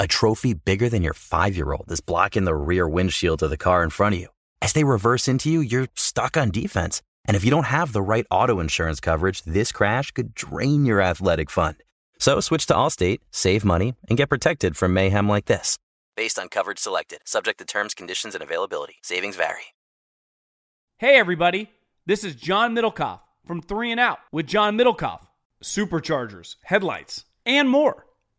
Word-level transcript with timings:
A 0.00 0.06
trophy 0.06 0.54
bigger 0.54 0.88
than 0.88 1.02
your 1.02 1.12
five 1.12 1.54
year 1.54 1.72
old 1.72 1.92
is 1.92 2.00
blocking 2.00 2.46
the 2.46 2.54
rear 2.54 2.88
windshield 2.88 3.42
of 3.42 3.50
the 3.50 3.58
car 3.58 3.82
in 3.84 3.90
front 3.90 4.14
of 4.14 4.20
you. 4.22 4.28
As 4.62 4.72
they 4.72 4.82
reverse 4.82 5.28
into 5.28 5.50
you, 5.50 5.60
you're 5.60 5.88
stuck 5.94 6.38
on 6.38 6.50
defense. 6.50 7.02
And 7.26 7.36
if 7.36 7.44
you 7.44 7.50
don't 7.50 7.66
have 7.66 7.92
the 7.92 8.00
right 8.00 8.26
auto 8.30 8.60
insurance 8.60 8.98
coverage, 8.98 9.42
this 9.42 9.72
crash 9.72 10.10
could 10.12 10.34
drain 10.34 10.86
your 10.86 11.02
athletic 11.02 11.50
fund. 11.50 11.76
So 12.18 12.40
switch 12.40 12.64
to 12.66 12.72
Allstate, 12.72 13.18
save 13.30 13.62
money, 13.62 13.92
and 14.08 14.16
get 14.16 14.30
protected 14.30 14.74
from 14.74 14.94
mayhem 14.94 15.28
like 15.28 15.44
this. 15.44 15.76
Based 16.16 16.38
on 16.38 16.48
coverage 16.48 16.78
selected, 16.78 17.18
subject 17.26 17.58
to 17.58 17.66
terms, 17.66 17.92
conditions, 17.92 18.34
and 18.34 18.42
availability. 18.42 18.94
Savings 19.02 19.36
vary. 19.36 19.74
Hey, 20.96 21.18
everybody. 21.18 21.68
This 22.06 22.24
is 22.24 22.34
John 22.34 22.74
Middlekauff 22.74 23.20
from 23.46 23.60
3 23.60 23.90
and 23.90 24.00
Out 24.00 24.20
with 24.32 24.46
John 24.46 24.78
Middlekauff. 24.78 25.26
Superchargers, 25.62 26.56
headlights, 26.62 27.26
and 27.44 27.68
more. 27.68 28.06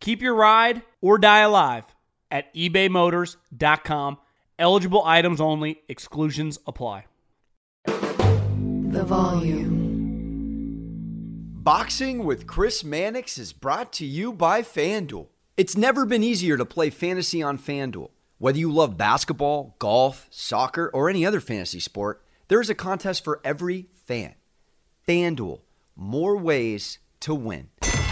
Keep 0.00 0.22
your 0.22 0.34
ride 0.34 0.82
or 1.00 1.18
die 1.18 1.40
alive 1.40 1.84
at 2.30 2.52
ebaymotors.com. 2.54 4.18
Eligible 4.58 5.02
items 5.04 5.40
only, 5.40 5.82
exclusions 5.88 6.58
apply. 6.66 7.04
The 7.86 9.04
volume. 9.04 9.90
Boxing 11.62 12.24
with 12.24 12.46
Chris 12.46 12.82
Mannix 12.82 13.38
is 13.38 13.52
brought 13.52 13.92
to 13.94 14.06
you 14.06 14.32
by 14.32 14.62
FanDuel. 14.62 15.28
It's 15.56 15.76
never 15.76 16.06
been 16.06 16.22
easier 16.22 16.56
to 16.56 16.64
play 16.64 16.88
fantasy 16.88 17.42
on 17.42 17.58
FanDuel. 17.58 18.10
Whether 18.38 18.58
you 18.58 18.72
love 18.72 18.96
basketball, 18.96 19.76
golf, 19.78 20.26
soccer, 20.30 20.90
or 20.94 21.10
any 21.10 21.26
other 21.26 21.40
fantasy 21.40 21.80
sport, 21.80 22.24
there 22.48 22.62
is 22.62 22.70
a 22.70 22.74
contest 22.74 23.22
for 23.22 23.40
every 23.44 23.88
fan. 23.92 24.34
FanDuel, 25.06 25.60
more 25.94 26.36
ways 26.36 26.98
to 27.20 27.34
win. 27.34 27.68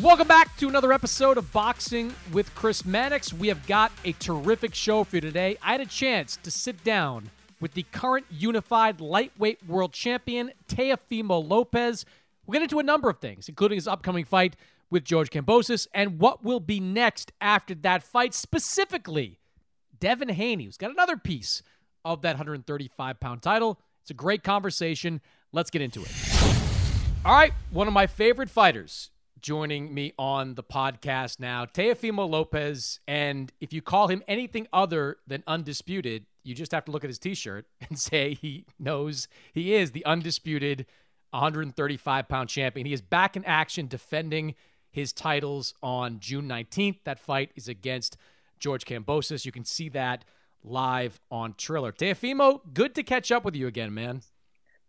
Welcome 0.00 0.26
back 0.26 0.56
to 0.56 0.68
another 0.68 0.90
episode 0.90 1.36
of 1.36 1.52
Boxing 1.52 2.14
with 2.32 2.54
Chris 2.54 2.86
Mannix. 2.86 3.30
We 3.30 3.48
have 3.48 3.66
got 3.66 3.92
a 4.06 4.12
terrific 4.12 4.74
show 4.74 5.04
for 5.04 5.16
you 5.16 5.20
today. 5.20 5.58
I 5.62 5.72
had 5.72 5.82
a 5.82 5.86
chance 5.86 6.38
to 6.44 6.50
sit 6.50 6.82
down 6.82 7.30
with 7.60 7.74
the 7.74 7.82
current 7.92 8.24
unified 8.30 9.02
lightweight 9.02 9.68
world 9.68 9.92
champion, 9.92 10.52
Teofimo 10.66 11.46
Lopez. 11.46 12.06
We'll 12.46 12.54
get 12.54 12.62
into 12.62 12.78
a 12.78 12.82
number 12.82 13.10
of 13.10 13.18
things, 13.18 13.50
including 13.50 13.76
his 13.76 13.86
upcoming 13.86 14.24
fight 14.24 14.56
with 14.88 15.04
George 15.04 15.28
Kambosos 15.28 15.86
and 15.92 16.18
what 16.18 16.42
will 16.42 16.60
be 16.60 16.80
next 16.80 17.30
after 17.38 17.74
that 17.74 18.02
fight, 18.02 18.32
specifically 18.32 19.40
Devin 20.00 20.30
Haney, 20.30 20.64
who's 20.64 20.78
got 20.78 20.90
another 20.90 21.18
piece 21.18 21.62
of 22.02 22.22
that 22.22 22.36
135 22.36 23.20
pound 23.20 23.42
title. 23.42 23.78
It's 24.00 24.10
a 24.10 24.14
great 24.14 24.42
conversation. 24.42 25.20
Let's 25.52 25.70
get 25.70 25.82
into 25.82 26.02
it. 26.02 26.10
All 27.26 27.34
right, 27.34 27.52
one 27.70 27.88
of 27.88 27.92
my 27.92 28.06
favorite 28.06 28.48
fighters 28.48 29.10
joining 29.42 29.92
me 29.92 30.12
on 30.18 30.54
the 30.54 30.62
podcast 30.62 31.40
now, 31.40 31.66
Teofimo 31.66 32.28
Lopez. 32.28 33.00
And 33.06 33.52
if 33.60 33.72
you 33.72 33.82
call 33.82 34.08
him 34.08 34.22
anything 34.26 34.68
other 34.72 35.18
than 35.26 35.42
undisputed, 35.46 36.26
you 36.44 36.54
just 36.54 36.72
have 36.72 36.84
to 36.86 36.92
look 36.92 37.04
at 37.04 37.10
his 37.10 37.18
t 37.18 37.34
shirt 37.34 37.66
and 37.88 37.98
say 37.98 38.34
he 38.34 38.64
knows 38.78 39.28
he 39.52 39.74
is 39.74 39.90
the 39.90 40.04
undisputed 40.06 40.86
135 41.30 42.28
pound 42.28 42.48
champion. 42.48 42.86
He 42.86 42.92
is 42.92 43.02
back 43.02 43.36
in 43.36 43.44
action 43.44 43.88
defending 43.88 44.54
his 44.90 45.12
titles 45.12 45.74
on 45.82 46.20
June 46.20 46.48
19th. 46.48 46.98
That 47.04 47.18
fight 47.18 47.50
is 47.56 47.68
against 47.68 48.16
George 48.58 48.84
Kambosos. 48.84 49.44
You 49.44 49.52
can 49.52 49.64
see 49.64 49.88
that 49.90 50.24
live 50.62 51.20
on 51.30 51.54
Triller. 51.58 51.92
Teofimo, 51.92 52.60
good 52.72 52.94
to 52.94 53.02
catch 53.02 53.32
up 53.32 53.44
with 53.44 53.56
you 53.56 53.66
again, 53.66 53.92
man. 53.92 54.22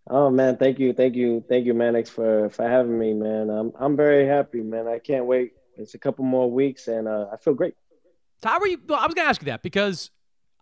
Oh 0.09 0.29
man, 0.29 0.57
thank 0.57 0.79
you, 0.79 0.93
thank 0.93 1.15
you, 1.15 1.43
thank 1.47 1.65
you, 1.65 1.73
Mannix, 1.73 2.09
for 2.09 2.49
for 2.49 2.67
having 2.67 2.99
me, 2.99 3.13
man. 3.13 3.49
I'm 3.49 3.71
I'm 3.79 3.95
very 3.95 4.27
happy, 4.27 4.61
man. 4.61 4.87
I 4.87 4.99
can't 4.99 5.25
wait. 5.25 5.53
It's 5.77 5.93
a 5.93 5.97
couple 5.97 6.25
more 6.25 6.51
weeks, 6.51 6.87
and 6.87 7.07
uh, 7.07 7.27
I 7.31 7.37
feel 7.37 7.53
great. 7.53 7.75
How 8.43 8.59
are 8.59 8.67
you? 8.67 8.79
Well, 8.87 8.99
I 8.99 9.05
was 9.05 9.15
gonna 9.15 9.29
ask 9.29 9.41
you 9.41 9.45
that 9.45 9.63
because 9.63 10.11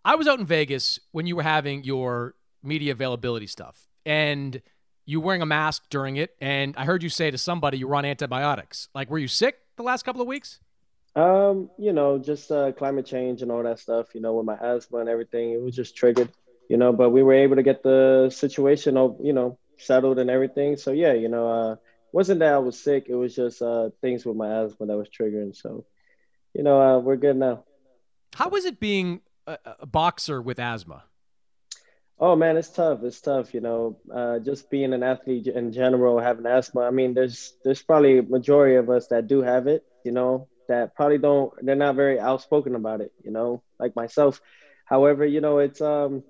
I 0.04 0.14
was 0.14 0.28
out 0.28 0.38
in 0.38 0.46
Vegas 0.46 1.00
when 1.10 1.26
you 1.26 1.34
were 1.34 1.42
having 1.42 1.82
your 1.82 2.34
media 2.62 2.92
availability 2.92 3.48
stuff, 3.48 3.88
and 4.06 4.62
you 5.06 5.20
were 5.20 5.26
wearing 5.26 5.42
a 5.42 5.46
mask 5.46 5.84
during 5.90 6.16
it, 6.16 6.36
and 6.40 6.74
I 6.76 6.84
heard 6.84 7.02
you 7.02 7.08
say 7.08 7.30
to 7.30 7.38
somebody 7.38 7.78
you 7.78 7.88
were 7.88 7.96
on 7.96 8.04
antibiotics. 8.04 8.88
Like, 8.94 9.10
were 9.10 9.18
you 9.18 9.28
sick 9.28 9.56
the 9.76 9.82
last 9.82 10.04
couple 10.04 10.22
of 10.22 10.28
weeks? 10.28 10.60
Um, 11.16 11.68
you 11.78 11.92
know, 11.92 12.18
just 12.18 12.50
uh, 12.50 12.72
climate 12.72 13.06
change 13.06 13.42
and 13.42 13.50
all 13.50 13.62
that 13.64 13.80
stuff. 13.80 14.14
You 14.14 14.20
know, 14.20 14.34
with 14.34 14.46
my 14.46 14.56
asthma 14.56 14.98
and 14.98 15.08
everything, 15.08 15.52
it 15.52 15.60
was 15.60 15.74
just 15.74 15.96
triggered 15.96 16.30
you 16.68 16.76
know, 16.76 16.92
but 16.92 17.10
we 17.10 17.22
were 17.22 17.34
able 17.34 17.56
to 17.56 17.62
get 17.62 17.82
the 17.82 18.30
situation, 18.34 18.96
you 19.22 19.32
know, 19.32 19.58
settled 19.78 20.18
and 20.18 20.30
everything. 20.30 20.76
So 20.76 20.92
yeah, 20.92 21.12
you 21.12 21.28
know, 21.28 21.48
uh, 21.48 21.76
wasn't 22.12 22.40
that 22.40 22.54
I 22.54 22.58
was 22.58 22.78
sick. 22.78 23.06
It 23.08 23.14
was 23.14 23.34
just 23.34 23.62
uh, 23.62 23.90
things 24.00 24.24
with 24.24 24.36
my 24.36 24.62
asthma 24.62 24.86
that 24.86 24.96
was 24.96 25.08
triggering. 25.08 25.56
So, 25.56 25.84
you 26.54 26.62
know, 26.62 26.80
uh, 26.80 26.98
we're 27.00 27.16
good 27.16 27.36
now. 27.36 27.64
How 28.34 28.48
was 28.48 28.64
it 28.64 28.80
being 28.80 29.20
a, 29.46 29.58
a, 29.80 29.86
boxer 29.86 30.40
with 30.40 30.58
asthma? 30.58 31.04
Oh 32.18 32.36
man, 32.36 32.56
it's 32.56 32.68
tough. 32.68 33.02
It's 33.02 33.20
tough. 33.20 33.52
You 33.52 33.60
know, 33.60 33.98
uh, 34.14 34.38
just 34.38 34.70
being 34.70 34.92
an 34.92 35.02
athlete 35.02 35.48
in 35.48 35.72
general, 35.72 36.20
having 36.20 36.46
asthma. 36.46 36.82
I 36.82 36.90
mean, 36.90 37.14
there's 37.14 37.52
there's 37.64 37.82
probably 37.82 38.18
a 38.18 38.22
majority 38.22 38.76
of 38.76 38.88
us 38.90 39.08
that 39.08 39.26
do 39.26 39.42
have 39.42 39.66
it. 39.66 39.84
You 40.04 40.12
know, 40.12 40.48
that 40.68 40.94
probably 40.94 41.18
don't. 41.18 41.52
They're 41.62 41.74
not 41.74 41.96
very 41.96 42.20
outspoken 42.20 42.74
about 42.74 43.00
it. 43.00 43.12
You 43.24 43.32
know, 43.32 43.62
like 43.78 43.96
myself. 43.96 44.40
However, 44.84 45.24
you 45.24 45.40
know, 45.40 45.58
it's 45.58 45.80
um 45.80 46.22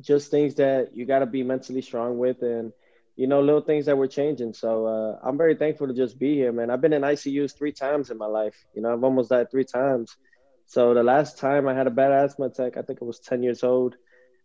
just 0.00 0.30
things 0.30 0.54
that 0.56 0.90
you 0.94 1.06
got 1.06 1.20
to 1.20 1.26
be 1.26 1.42
mentally 1.42 1.82
strong 1.82 2.18
with 2.18 2.42
and 2.42 2.72
you 3.16 3.26
know 3.26 3.40
little 3.40 3.60
things 3.60 3.86
that 3.86 3.96
we're 3.96 4.06
changing. 4.08 4.52
So 4.54 4.86
uh, 4.86 5.26
i'm 5.26 5.38
very 5.38 5.54
thankful 5.54 5.86
to 5.88 5.94
just 5.94 6.18
be 6.18 6.34
here 6.34 6.52
man. 6.52 6.70
I've 6.70 6.80
been 6.80 6.92
in 6.92 7.02
icus 7.02 7.56
three 7.56 7.72
times 7.72 8.10
in 8.10 8.18
my 8.18 8.26
life. 8.26 8.56
You 8.74 8.82
know 8.82 8.92
i've 8.92 9.04
almost 9.04 9.30
died 9.30 9.50
three 9.50 9.64
times. 9.64 10.16
So 10.66 10.94
the 10.94 11.02
last 11.02 11.38
time 11.38 11.68
i 11.68 11.74
had 11.74 11.86
a 11.86 11.90
bad 11.90 12.12
asthma 12.12 12.46
attack 12.46 12.76
i 12.76 12.82
think 12.82 13.00
i 13.02 13.04
was 13.04 13.20
10 13.20 13.42
years 13.42 13.62
old 13.62 13.96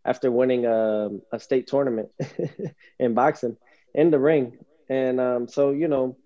after 0.06 0.31
winning 0.31 0.66
a, 0.66 1.07
um, 1.07 1.22
a 1.31 1.40
state 1.40 1.68
tournament 1.68 2.10
in 3.00 3.13
boxing 3.13 3.57
in 3.94 4.12
the 4.12 4.19
ring. 4.19 4.57
And 4.90 5.19
um, 5.19 5.48
so 5.48 5.72
you 5.72 5.88
know 5.88 6.18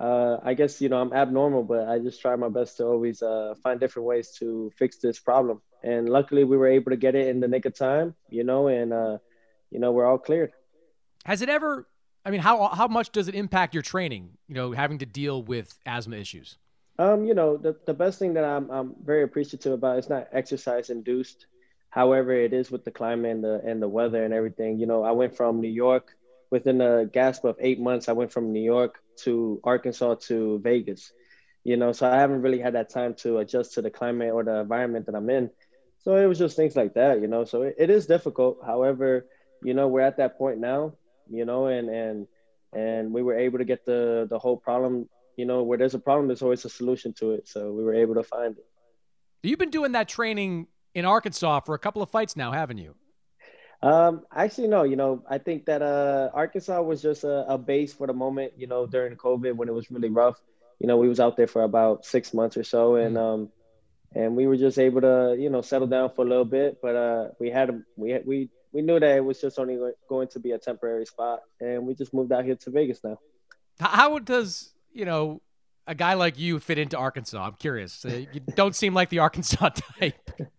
uh, 0.00 0.38
I 0.42 0.54
guess 0.54 0.80
you 0.80 0.88
know 0.88 1.00
I'm 1.00 1.12
abnormal, 1.12 1.64
but 1.64 1.88
I 1.88 1.98
just 1.98 2.20
try 2.20 2.34
my 2.36 2.48
best 2.48 2.76
to 2.78 2.86
always 2.86 3.22
uh, 3.22 3.54
find 3.62 3.78
different 3.80 4.06
ways 4.06 4.32
to 4.38 4.70
fix 4.78 4.98
this 4.98 5.20
problem. 5.20 5.60
And 5.82 6.08
luckily, 6.08 6.44
we 6.44 6.56
were 6.56 6.68
able 6.68 6.90
to 6.90 6.96
get 6.96 7.14
it 7.14 7.28
in 7.28 7.40
the 7.40 7.48
nick 7.48 7.64
of 7.64 7.74
time, 7.74 8.14
you 8.28 8.44
know, 8.44 8.68
and 8.68 8.92
uh, 8.92 9.18
you 9.70 9.78
know 9.78 9.92
we're 9.92 10.06
all 10.06 10.18
cleared. 10.18 10.52
Has 11.24 11.42
it 11.42 11.48
ever? 11.48 11.86
I 12.24 12.30
mean, 12.30 12.40
how 12.40 12.68
how 12.68 12.86
much 12.86 13.12
does 13.12 13.28
it 13.28 13.34
impact 13.34 13.74
your 13.74 13.82
training? 13.82 14.30
You 14.48 14.54
know, 14.54 14.72
having 14.72 14.98
to 14.98 15.06
deal 15.06 15.42
with 15.42 15.78
asthma 15.86 16.16
issues. 16.16 16.56
Um, 16.98 17.24
you 17.24 17.32
know, 17.32 17.56
the, 17.56 17.76
the 17.86 17.94
best 17.94 18.18
thing 18.18 18.34
that 18.34 18.44
I'm 18.44 18.70
I'm 18.70 18.94
very 19.02 19.22
appreciative 19.22 19.72
about 19.72 19.98
is 19.98 20.10
not 20.10 20.28
exercise 20.32 20.90
induced. 20.90 21.46
However, 21.88 22.32
it 22.32 22.52
is 22.52 22.70
with 22.70 22.84
the 22.84 22.90
climate 22.90 23.32
and 23.32 23.42
the 23.42 23.62
and 23.64 23.80
the 23.80 23.88
weather 23.88 24.22
and 24.24 24.34
everything. 24.34 24.78
You 24.78 24.86
know, 24.86 25.02
I 25.02 25.12
went 25.12 25.34
from 25.34 25.60
New 25.60 25.70
York 25.70 26.14
within 26.50 26.80
a 26.80 27.06
gasp 27.06 27.44
of 27.44 27.56
eight 27.58 27.80
months. 27.80 28.08
I 28.08 28.12
went 28.12 28.32
from 28.32 28.52
New 28.52 28.62
York 28.62 29.02
to 29.24 29.60
Arkansas 29.64 30.16
to 30.26 30.58
Vegas. 30.58 31.12
You 31.64 31.76
know, 31.76 31.92
so 31.92 32.06
I 32.06 32.16
haven't 32.16 32.42
really 32.42 32.60
had 32.60 32.74
that 32.74 32.90
time 32.90 33.14
to 33.16 33.38
adjust 33.38 33.74
to 33.74 33.82
the 33.82 33.90
climate 33.90 34.32
or 34.32 34.44
the 34.44 34.60
environment 34.60 35.06
that 35.06 35.14
I'm 35.14 35.28
in. 35.30 35.50
So 36.02 36.16
it 36.16 36.26
was 36.26 36.38
just 36.38 36.56
things 36.56 36.76
like 36.76 36.94
that, 36.94 37.20
you 37.20 37.28
know. 37.28 37.44
So 37.44 37.62
it, 37.62 37.76
it 37.78 37.90
is 37.90 38.06
difficult. 38.06 38.58
However, 38.64 39.26
you 39.62 39.74
know, 39.74 39.88
we're 39.88 40.00
at 40.00 40.16
that 40.16 40.38
point 40.38 40.58
now, 40.58 40.94
you 41.30 41.44
know, 41.44 41.66
and 41.66 41.88
and 41.88 42.26
and 42.72 43.12
we 43.12 43.22
were 43.22 43.36
able 43.38 43.58
to 43.58 43.64
get 43.64 43.84
the 43.84 44.26
the 44.28 44.38
whole 44.38 44.56
problem, 44.56 45.08
you 45.36 45.44
know, 45.44 45.62
where 45.62 45.76
there's 45.78 45.94
a 45.94 45.98
problem, 45.98 46.28
there's 46.28 46.42
always 46.42 46.64
a 46.64 46.70
solution 46.70 47.12
to 47.14 47.32
it. 47.32 47.48
So 47.48 47.72
we 47.72 47.84
were 47.84 47.94
able 47.94 48.14
to 48.14 48.22
find 48.22 48.56
it. 48.56 48.66
You've 49.42 49.58
been 49.58 49.70
doing 49.70 49.92
that 49.92 50.08
training 50.08 50.66
in 50.94 51.04
Arkansas 51.04 51.60
for 51.60 51.74
a 51.74 51.78
couple 51.78 52.02
of 52.02 52.10
fights 52.10 52.36
now, 52.36 52.52
haven't 52.52 52.78
you? 52.78 52.94
Um, 53.82 54.24
actually, 54.34 54.68
no. 54.68 54.82
You 54.82 54.96
know, 54.96 55.22
I 55.28 55.38
think 55.38 55.66
that 55.66 55.82
uh, 55.82 56.30
Arkansas 56.34 56.80
was 56.82 57.00
just 57.00 57.24
a, 57.24 57.46
a 57.48 57.58
base 57.58 57.92
for 57.92 58.06
the 58.06 58.12
moment. 58.14 58.54
You 58.56 58.66
know, 58.66 58.86
during 58.86 59.16
COVID 59.16 59.54
when 59.54 59.68
it 59.68 59.74
was 59.74 59.90
really 59.90 60.10
rough. 60.10 60.40
You 60.78 60.86
know, 60.86 60.96
we 60.96 61.08
was 61.10 61.20
out 61.20 61.36
there 61.36 61.46
for 61.46 61.62
about 61.62 62.06
six 62.06 62.32
months 62.32 62.56
or 62.56 62.64
so, 62.64 62.96
and 62.96 63.16
mm-hmm. 63.16 63.42
um, 63.42 63.48
and 64.14 64.36
we 64.36 64.46
were 64.46 64.56
just 64.56 64.78
able 64.78 65.00
to 65.00 65.36
you 65.38 65.50
know 65.50 65.62
settle 65.62 65.86
down 65.86 66.10
for 66.14 66.24
a 66.24 66.28
little 66.28 66.44
bit. 66.44 66.78
But 66.82 66.96
uh, 66.96 67.28
we 67.38 67.50
had 67.50 67.82
we 67.96 68.10
had, 68.10 68.26
we 68.26 68.48
we 68.72 68.82
knew 68.82 69.00
that 69.00 69.16
it 69.16 69.24
was 69.24 69.40
just 69.40 69.58
only 69.58 69.78
going 70.08 70.28
to 70.28 70.40
be 70.40 70.52
a 70.52 70.58
temporary 70.58 71.06
spot, 71.06 71.40
and 71.60 71.86
we 71.86 71.94
just 71.94 72.14
moved 72.14 72.32
out 72.32 72.44
here 72.44 72.56
to 72.56 72.70
Vegas 72.70 73.00
now. 73.02 73.18
How 73.78 74.18
does 74.18 74.70
you 74.92 75.04
know 75.04 75.42
a 75.86 75.94
guy 75.94 76.14
like 76.14 76.38
you 76.38 76.60
fit 76.60 76.78
into 76.78 76.96
Arkansas? 76.96 77.44
I'm 77.44 77.54
curious. 77.54 78.04
Uh, 78.04 78.24
you 78.32 78.40
don't 78.54 78.76
seem 78.76 78.94
like 78.94 79.08
the 79.08 79.18
Arkansas 79.18 79.68
type. 79.98 80.30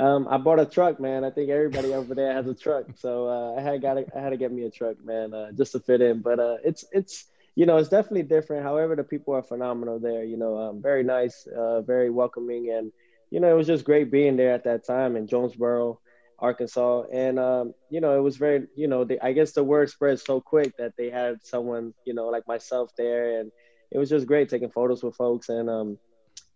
Um, 0.00 0.26
I 0.28 0.38
bought 0.38 0.58
a 0.58 0.66
truck, 0.66 0.98
man. 0.98 1.22
I 1.22 1.30
think 1.30 1.50
everybody 1.50 1.92
over 1.92 2.14
there 2.14 2.32
has 2.32 2.46
a 2.46 2.54
truck, 2.54 2.86
so 2.96 3.28
uh, 3.28 3.60
I 3.60 3.62
had 3.62 3.82
got 3.82 3.98
I 3.98 4.20
had 4.20 4.30
to 4.30 4.36
get 4.36 4.50
me 4.50 4.64
a 4.64 4.70
truck, 4.70 4.96
man, 5.04 5.34
uh, 5.34 5.52
just 5.52 5.72
to 5.72 5.80
fit 5.80 6.00
in. 6.00 6.20
But 6.20 6.40
uh, 6.40 6.56
it's 6.64 6.84
it's 6.90 7.26
you 7.54 7.66
know 7.66 7.76
it's 7.76 7.88
definitely 7.88 8.22
different. 8.22 8.64
However, 8.64 8.96
the 8.96 9.04
people 9.04 9.34
are 9.34 9.42
phenomenal 9.42 9.98
there. 9.98 10.24
You 10.24 10.36
know, 10.36 10.58
um, 10.58 10.82
very 10.82 11.04
nice, 11.04 11.46
uh, 11.46 11.82
very 11.82 12.10
welcoming, 12.10 12.70
and 12.70 12.92
you 13.30 13.40
know 13.40 13.50
it 13.50 13.56
was 13.56 13.66
just 13.66 13.84
great 13.84 14.10
being 14.10 14.36
there 14.36 14.52
at 14.52 14.64
that 14.64 14.86
time 14.86 15.16
in 15.16 15.26
Jonesboro, 15.26 16.00
Arkansas. 16.38 17.04
And 17.12 17.38
um, 17.38 17.74
you 17.90 18.00
know 18.00 18.16
it 18.16 18.22
was 18.22 18.36
very 18.36 18.66
you 18.76 18.88
know 18.88 19.06
I 19.22 19.32
guess 19.32 19.52
the 19.52 19.64
word 19.64 19.90
spread 19.90 20.20
so 20.20 20.40
quick 20.40 20.76
that 20.78 20.92
they 20.96 21.10
had 21.10 21.44
someone 21.44 21.94
you 22.04 22.14
know 22.14 22.26
like 22.28 22.46
myself 22.46 22.90
there, 22.96 23.40
and 23.40 23.52
it 23.90 23.98
was 23.98 24.08
just 24.08 24.26
great 24.26 24.48
taking 24.48 24.70
photos 24.70 25.02
with 25.02 25.16
folks 25.16 25.48
and 25.48 25.68
um, 25.68 25.98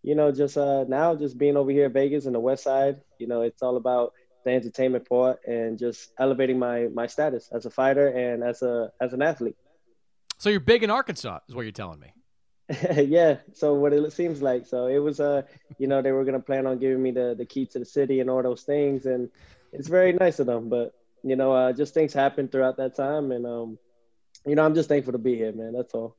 you 0.06 0.14
know, 0.14 0.30
just 0.30 0.56
uh, 0.56 0.84
now 0.84 1.16
just 1.16 1.36
being 1.36 1.56
over 1.56 1.70
here 1.72 1.86
in 1.86 1.92
Vegas 1.92 2.26
in 2.26 2.32
the 2.32 2.40
West 2.40 2.62
Side, 2.62 3.00
you 3.18 3.26
know, 3.26 3.42
it's 3.42 3.60
all 3.60 3.76
about 3.76 4.12
the 4.44 4.52
entertainment 4.52 5.08
part 5.08 5.40
and 5.46 5.78
just 5.78 6.12
elevating 6.20 6.60
my 6.60 6.86
my 6.94 7.08
status 7.08 7.48
as 7.52 7.66
a 7.66 7.70
fighter 7.70 8.06
and 8.06 8.44
as 8.44 8.62
a 8.62 8.92
as 9.00 9.12
an 9.12 9.20
athlete. 9.20 9.56
So 10.38 10.50
you're 10.50 10.60
big 10.60 10.82
in 10.82 10.90
Arkansas, 10.90 11.40
is 11.48 11.54
what 11.54 11.62
you're 11.62 11.72
telling 11.72 12.00
me. 12.00 12.12
yeah. 12.96 13.38
So 13.52 13.74
what 13.74 13.92
it 13.92 14.12
seems 14.12 14.42
like. 14.42 14.66
So 14.66 14.86
it 14.86 14.98
was 14.98 15.20
uh, 15.20 15.42
you 15.78 15.86
know, 15.86 16.02
they 16.02 16.12
were 16.12 16.24
gonna 16.24 16.40
plan 16.40 16.66
on 16.66 16.78
giving 16.78 17.02
me 17.02 17.10
the 17.10 17.34
the 17.36 17.46
key 17.46 17.66
to 17.66 17.78
the 17.78 17.84
city 17.84 18.20
and 18.20 18.28
all 18.28 18.42
those 18.42 18.62
things, 18.62 19.06
and 19.06 19.30
it's 19.72 19.88
very 19.88 20.12
nice 20.12 20.38
of 20.38 20.46
them. 20.46 20.68
But 20.68 20.94
you 21.22 21.36
know, 21.36 21.52
uh, 21.52 21.72
just 21.72 21.94
things 21.94 22.12
happened 22.12 22.52
throughout 22.52 22.76
that 22.78 22.96
time, 22.96 23.32
and 23.32 23.46
um, 23.46 23.78
you 24.44 24.54
know, 24.54 24.64
I'm 24.64 24.74
just 24.74 24.88
thankful 24.88 25.12
to 25.12 25.18
be 25.18 25.36
here, 25.36 25.52
man. 25.52 25.72
That's 25.72 25.94
all. 25.94 26.16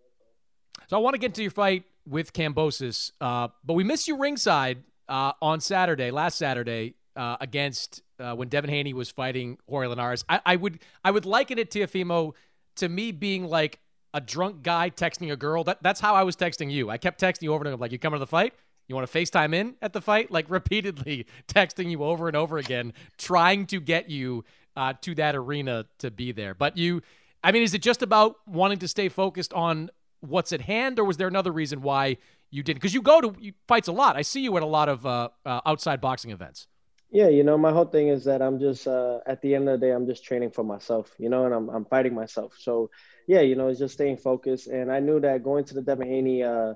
So 0.87 0.97
I 0.97 0.99
want 0.99 1.15
to 1.15 1.17
get 1.17 1.27
into 1.27 1.41
your 1.41 1.51
fight 1.51 1.83
with 2.05 2.33
Kambosos, 2.33 3.11
uh, 3.19 3.49
but 3.65 3.73
we 3.73 3.83
missed 3.83 4.07
you 4.07 4.17
ringside 4.17 4.83
uh, 5.09 5.33
on 5.41 5.59
Saturday, 5.59 6.11
last 6.11 6.37
Saturday, 6.37 6.95
uh, 7.15 7.37
against 7.41 8.01
uh, 8.19 8.33
when 8.35 8.47
Devin 8.47 8.69
Haney 8.69 8.93
was 8.93 9.09
fighting 9.09 9.57
Jorge 9.67 9.87
Linares. 9.87 10.23
I, 10.29 10.39
I, 10.45 10.55
would 10.55 10.79
I 11.03 11.11
would 11.11 11.25
liken 11.25 11.57
it, 11.57 11.71
Teofimo, 11.71 12.33
to 12.77 12.87
me 12.87 13.11
being 13.11 13.45
like 13.45 13.79
a 14.17 14.21
drunk 14.21 14.63
guy 14.63 14.89
texting 14.89 15.31
a 15.31 15.35
girl. 15.35 15.63
That, 15.63 15.81
that's 15.83 15.99
how 15.99 16.15
I 16.15 16.23
was 16.23 16.35
texting 16.35 16.71
you. 16.71 16.89
I 16.89 16.97
kept 16.97 17.21
texting 17.21 17.43
you 17.43 17.53
over 17.53 17.63
and 17.63 17.73
over, 17.73 17.79
like, 17.79 17.91
you 17.91 17.99
coming 17.99 18.17
to 18.17 18.19
the 18.19 18.27
fight? 18.27 18.53
You 18.87 18.95
want 18.95 19.09
to 19.09 19.17
FaceTime 19.17 19.53
in 19.53 19.75
at 19.81 19.93
the 19.93 20.01
fight? 20.01 20.31
Like 20.31 20.45
repeatedly 20.49 21.27
texting 21.47 21.91
you 21.91 22.03
over 22.03 22.27
and 22.27 22.35
over 22.35 22.57
again, 22.57 22.93
trying 23.17 23.67
to 23.67 23.79
get 23.79 24.09
you 24.09 24.43
uh, 24.75 24.93
to 25.01 25.13
that 25.15 25.35
arena 25.35 25.85
to 25.99 26.09
be 26.09 26.31
there. 26.31 26.53
But 26.53 26.77
you, 26.77 27.01
I 27.43 27.51
mean, 27.51 27.63
is 27.63 27.73
it 27.73 27.81
just 27.81 28.01
about 28.01 28.37
wanting 28.47 28.79
to 28.79 28.87
stay 28.87 29.09
focused 29.09 29.53
on 29.53 29.89
what's 30.21 30.51
at 30.51 30.61
hand, 30.61 30.99
or 30.99 31.03
was 31.03 31.17
there 31.17 31.27
another 31.27 31.51
reason 31.51 31.81
why 31.81 32.17
you 32.49 32.63
didn't? 32.63 32.77
Because 32.77 32.93
you 32.93 33.01
go 33.01 33.21
to 33.21 33.35
you 33.39 33.53
fights 33.67 33.87
a 33.87 33.91
lot. 33.91 34.15
I 34.15 34.21
see 34.21 34.41
you 34.41 34.55
at 34.57 34.63
a 34.63 34.67
lot 34.67 34.89
of 34.89 35.05
uh, 35.05 35.29
uh, 35.45 35.61
outside 35.65 35.99
boxing 36.01 36.31
events. 36.31 36.67
Yeah, 37.09 37.29
you 37.29 37.43
know, 37.43 37.57
my 37.57 37.71
whole 37.71 37.85
thing 37.85 38.09
is 38.09 38.25
that 38.25 38.41
I'm 38.41 38.59
just 38.59 38.85
uh, 38.85 39.19
at 39.25 39.41
the 39.41 39.55
end 39.55 39.69
of 39.69 39.79
the 39.79 39.85
day, 39.87 39.91
I'm 39.93 40.07
just 40.07 40.25
training 40.25 40.51
for 40.51 40.63
myself, 40.63 41.13
you 41.17 41.29
know, 41.29 41.45
and 41.45 41.53
I'm 41.53 41.69
I'm 41.69 41.85
fighting 41.85 42.13
myself. 42.13 42.53
So 42.59 42.89
yeah, 43.27 43.41
you 43.41 43.55
know, 43.55 43.69
it's 43.69 43.79
just 43.79 43.93
staying 43.93 44.17
focused. 44.17 44.67
And 44.67 44.91
I 44.91 44.99
knew 44.99 45.19
that 45.21 45.43
going 45.43 45.63
to 45.65 45.73
the 45.73 45.81
Devin 45.81 46.07
Haney 46.07 46.43
uh, 46.43 46.73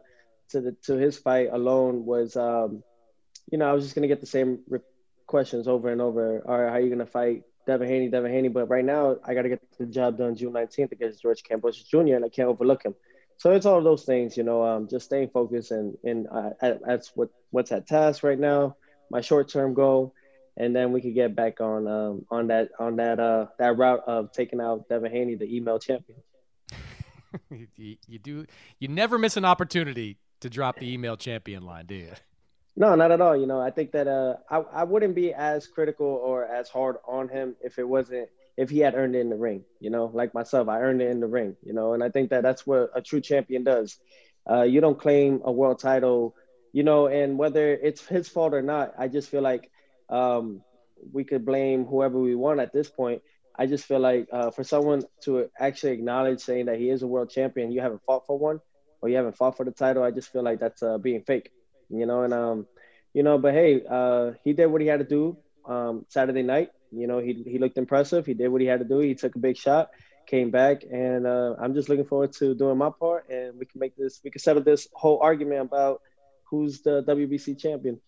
to 0.50 0.62
the 0.62 0.76
to 0.86 0.96
his 0.96 1.18
fight 1.18 1.50
alone 1.52 2.06
was, 2.06 2.36
um, 2.38 2.82
you 3.52 3.58
know, 3.58 3.70
I 3.70 3.74
was 3.74 3.84
just 3.84 3.96
gonna 3.96 4.08
get 4.08 4.22
the 4.22 4.26
same 4.28 4.60
re- 4.70 4.80
questions 5.28 5.68
over 5.68 5.90
and 5.92 6.02
over. 6.02 6.42
All 6.48 6.58
right, 6.60 6.70
how 6.70 6.76
are 6.76 6.80
you 6.82 6.90
gonna 6.90 7.06
fight 7.06 7.44
Devin 7.68 7.88
Haney, 7.90 8.10
Devin 8.10 8.32
Haney? 8.32 8.50
But 8.50 8.70
right 8.70 8.86
now, 8.86 9.18
I 9.26 9.34
got 9.34 9.44
to 9.44 9.50
get 9.50 9.60
the 9.80 9.86
job 9.88 10.18
done 10.18 10.36
June 10.36 10.54
19th 10.54 10.94
against 10.94 11.22
George 11.22 11.44
Kambosos 11.44 11.88
Jr. 11.88 12.16
and 12.16 12.26
I 12.26 12.30
can't 12.30 12.48
overlook 12.50 12.84
him 12.84 12.96
so 13.38 13.52
it's 13.54 13.66
all 13.66 13.82
those 13.84 14.04
things, 14.04 14.38
you 14.38 14.44
know, 14.44 14.64
um, 14.64 14.88
just 14.88 15.06
staying 15.06 15.30
focused 15.34 15.72
and 15.72 15.96
and 16.04 16.28
uh, 16.32 16.52
that's 16.86 17.12
what 17.16 17.30
what's 17.50 17.72
at 17.72 17.88
task 17.88 18.24
right 18.24 18.40
now, 18.40 18.76
my 19.10 19.22
short 19.22 19.50
term 19.50 19.74
goal, 19.74 20.14
and 20.58 20.76
then 20.76 20.92
we 20.92 21.02
could 21.02 21.16
get 21.16 21.36
back 21.36 21.62
on 21.62 21.88
um, 21.88 22.26
on 22.30 22.48
that 22.48 22.70
on 22.80 22.98
that 22.98 23.20
uh 23.20 23.48
that 23.60 23.78
route 23.78 24.04
of 24.08 24.32
taking 24.32 24.62
out 24.62 24.88
Devin 24.90 25.12
Haney, 25.12 25.36
the 25.36 25.56
email 25.56 25.80
champion. 25.80 26.20
you, 27.76 27.98
you 28.08 28.20
do 28.20 28.46
you 28.80 28.88
never 28.88 29.18
miss 29.18 29.38
an 29.38 29.46
opportunity 29.46 30.18
to 30.42 30.50
drop 30.50 30.80
the 30.80 30.92
email 30.92 31.16
champion 31.16 31.64
line, 31.64 31.86
do 31.86 31.96
you? 31.96 32.12
No, 32.76 32.96
not 32.96 33.12
at 33.12 33.22
all. 33.22 33.36
You 33.36 33.48
know, 33.48 33.60
I 33.60 33.72
think 33.72 33.92
that 33.92 34.08
uh, 34.08 34.36
I 34.50 34.82
I 34.82 34.84
wouldn't 34.84 35.16
be 35.16 35.34
as 35.34 35.68
critical 35.68 36.08
or 36.08 36.46
as 36.46 36.70
hard 36.70 36.98
on 37.08 37.30
him 37.30 37.56
if 37.62 37.80
it 37.80 37.88
wasn't 37.88 38.30
if 38.58 38.70
he 38.70 38.80
had 38.80 38.96
earned 38.96 39.16
it 39.16 39.20
in 39.20 39.30
the 39.30 39.36
ring, 39.36 39.64
you 39.80 39.90
know, 39.90 40.12
like 40.14 40.34
myself, 40.34 40.68
I 40.68 40.82
earned 40.82 41.02
it 41.02 41.10
in 41.10 41.20
the 41.20 41.28
ring, 41.28 41.56
you 41.64 41.74
know, 41.74 41.94
and 41.94 42.04
I 42.04 42.10
think 42.10 42.30
that 42.30 42.44
that's 42.44 42.68
what 42.68 42.92
a 42.94 43.02
true 43.02 43.22
champion 43.22 43.64
does. 43.64 43.98
Uh, 44.50 44.64
you 44.64 44.82
don't 44.82 45.00
claim 45.00 45.42
a 45.46 45.52
world 45.52 45.80
title, 45.80 46.36
you 46.74 46.84
know, 46.84 47.08
and 47.08 47.38
whether 47.38 47.74
it's 47.74 48.06
his 48.06 48.28
fault 48.28 48.54
or 48.54 48.62
not, 48.62 48.94
I 48.98 49.08
just 49.08 49.30
feel 49.30 49.42
like 49.42 49.72
um, 50.12 50.62
we 51.12 51.24
could 51.24 51.46
blame 51.46 51.86
whoever 51.86 52.20
we 52.20 52.36
want 52.36 52.60
at 52.60 52.74
this 52.74 52.90
point. 52.90 53.22
I 53.58 53.66
just 53.66 53.86
feel 53.86 54.00
like 54.00 54.28
uh, 54.32 54.52
for 54.52 54.64
someone 54.64 55.04
to 55.24 55.50
actually 55.60 55.94
acknowledge 55.94 56.42
saying 56.42 56.68
that 56.68 56.80
he 56.80 56.90
is 56.90 57.02
a 57.02 57.08
world 57.08 57.30
champion, 57.30 57.72
you 57.72 57.82
haven't 57.82 58.02
fought 58.06 58.26
for 58.26 58.38
one 58.38 58.60
or 59.02 59.10
you 59.10 59.16
haven't 59.16 59.38
fought 59.38 59.58
for 59.58 59.66
the 59.66 59.72
title, 59.72 60.04
I 60.04 60.12
just 60.12 60.32
feel 60.32 60.44
like 60.44 60.60
that's 60.60 60.84
uh, 60.84 60.98
being 60.98 61.24
fake, 61.24 61.52
you 61.90 62.06
know, 62.06 62.22
and, 62.22 62.34
um, 62.34 62.68
you 63.14 63.24
know, 63.24 63.38
but 63.40 63.54
hey, 63.54 63.82
uh, 63.90 64.34
he 64.44 64.54
did 64.54 64.68
what 64.68 64.82
he 64.82 64.88
had 64.88 65.00
to 65.00 65.06
do 65.06 65.38
um, 65.66 66.06
Saturday 66.08 66.44
night 66.44 66.70
you 66.92 67.08
know, 67.08 67.20
he 67.20 67.44
he 67.48 67.58
looked 67.58 67.78
impressive. 67.78 68.26
He 68.26 68.34
did 68.34 68.50
what 68.50 68.62
he 68.62 68.68
had 68.68 68.80
to 68.80 68.86
do. 68.86 69.00
He 69.00 69.16
took 69.16 69.36
a 69.36 69.40
big 69.40 69.58
shot, 69.58 69.90
came 70.28 70.52
back, 70.52 70.84
and 70.84 71.26
uh, 71.26 71.56
I'm 71.60 71.74
just 71.74 71.90
looking 71.90 72.06
forward 72.06 72.34
to 72.34 72.54
doing 72.54 72.78
my 72.78 72.90
part, 72.90 73.30
and 73.30 73.58
we 73.58 73.66
can 73.66 73.80
make 73.80 73.96
this. 73.96 74.20
We 74.24 74.32
can 74.32 74.42
settle 74.42 74.62
this 74.62 74.88
whole 74.94 75.20
argument 75.22 75.62
about 75.62 76.02
who's 76.50 76.82
the 76.82 77.04
WBC 77.04 77.58
champion. 77.58 78.02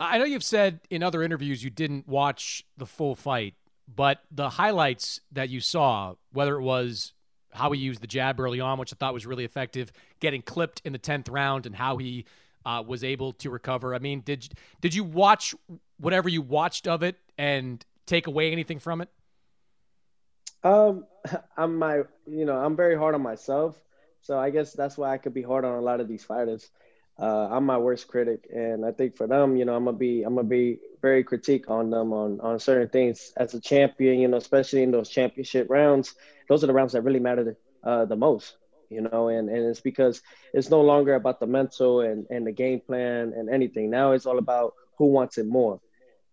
I 0.00 0.18
know 0.18 0.24
you've 0.24 0.44
said 0.44 0.80
in 0.90 1.02
other 1.02 1.22
interviews 1.22 1.62
you 1.62 1.70
didn't 1.70 2.08
watch 2.08 2.64
the 2.76 2.86
full 2.86 3.14
fight, 3.14 3.54
but 3.92 4.20
the 4.30 4.50
highlights 4.50 5.20
that 5.32 5.48
you 5.48 5.60
saw, 5.60 6.14
whether 6.32 6.56
it 6.56 6.62
was 6.62 7.12
how 7.52 7.70
he 7.70 7.80
used 7.80 8.00
the 8.00 8.06
jab 8.06 8.40
early 8.40 8.60
on, 8.60 8.78
which 8.78 8.92
I 8.92 8.96
thought 8.96 9.14
was 9.14 9.26
really 9.26 9.44
effective, 9.44 9.92
getting 10.18 10.42
clipped 10.42 10.82
in 10.84 10.92
the 10.92 10.98
tenth 10.98 11.28
round, 11.28 11.66
and 11.66 11.76
how 11.76 11.98
he 11.98 12.24
uh, 12.66 12.82
was 12.84 13.04
able 13.04 13.32
to 13.34 13.50
recover. 13.50 13.94
I 13.94 13.98
mean, 13.98 14.20
did 14.20 14.48
did 14.80 14.94
you 14.94 15.04
watch 15.04 15.54
whatever 15.98 16.28
you 16.28 16.42
watched 16.42 16.88
of 16.88 17.02
it 17.02 17.16
and 17.38 17.84
take 18.06 18.26
away 18.26 18.50
anything 18.50 18.80
from 18.80 19.00
it? 19.00 19.08
Um, 20.64 21.06
I'm 21.56 21.78
my, 21.78 22.02
you 22.26 22.44
know, 22.44 22.56
I'm 22.56 22.74
very 22.74 22.96
hard 22.96 23.14
on 23.14 23.22
myself, 23.22 23.76
so 24.20 24.38
I 24.38 24.50
guess 24.50 24.72
that's 24.72 24.96
why 24.96 25.12
I 25.12 25.18
could 25.18 25.34
be 25.34 25.42
hard 25.42 25.64
on 25.64 25.74
a 25.74 25.80
lot 25.80 26.00
of 26.00 26.08
these 26.08 26.24
fighters. 26.24 26.70
Uh, 27.20 27.48
I'm 27.50 27.64
my 27.64 27.78
worst 27.78 28.08
critic, 28.08 28.46
and 28.52 28.84
I 28.84 28.90
think 28.92 29.16
for 29.16 29.26
them, 29.26 29.56
you 29.56 29.64
know, 29.64 29.74
I'm 29.76 29.84
gonna 29.84 29.96
be, 29.96 30.22
I'm 30.22 30.34
gonna 30.34 30.48
be 30.48 30.80
very 31.00 31.22
critique 31.22 31.70
on 31.70 31.90
them 31.90 32.12
on 32.12 32.40
on 32.40 32.58
certain 32.58 32.88
things 32.88 33.32
as 33.36 33.54
a 33.54 33.60
champion. 33.60 34.18
You 34.18 34.28
know, 34.28 34.36
especially 34.36 34.82
in 34.82 34.90
those 34.90 35.08
championship 35.08 35.68
rounds, 35.70 36.14
those 36.48 36.64
are 36.64 36.66
the 36.66 36.72
rounds 36.72 36.92
that 36.92 37.02
really 37.02 37.20
matter 37.20 37.56
uh, 37.84 38.04
the 38.06 38.16
most. 38.16 38.56
You 38.90 39.02
know, 39.02 39.28
and 39.28 39.48
and 39.48 39.66
it's 39.66 39.80
because 39.80 40.22
it's 40.52 40.70
no 40.70 40.80
longer 40.80 41.14
about 41.14 41.38
the 41.40 41.46
mental 41.46 42.00
and 42.00 42.26
and 42.30 42.46
the 42.46 42.52
game 42.52 42.80
plan 42.80 43.32
and 43.36 43.48
anything. 43.48 43.90
Now 43.90 44.12
it's 44.12 44.26
all 44.26 44.38
about 44.38 44.72
who 44.98 45.06
wants 45.06 45.38
it 45.38 45.46
more. 45.46 45.80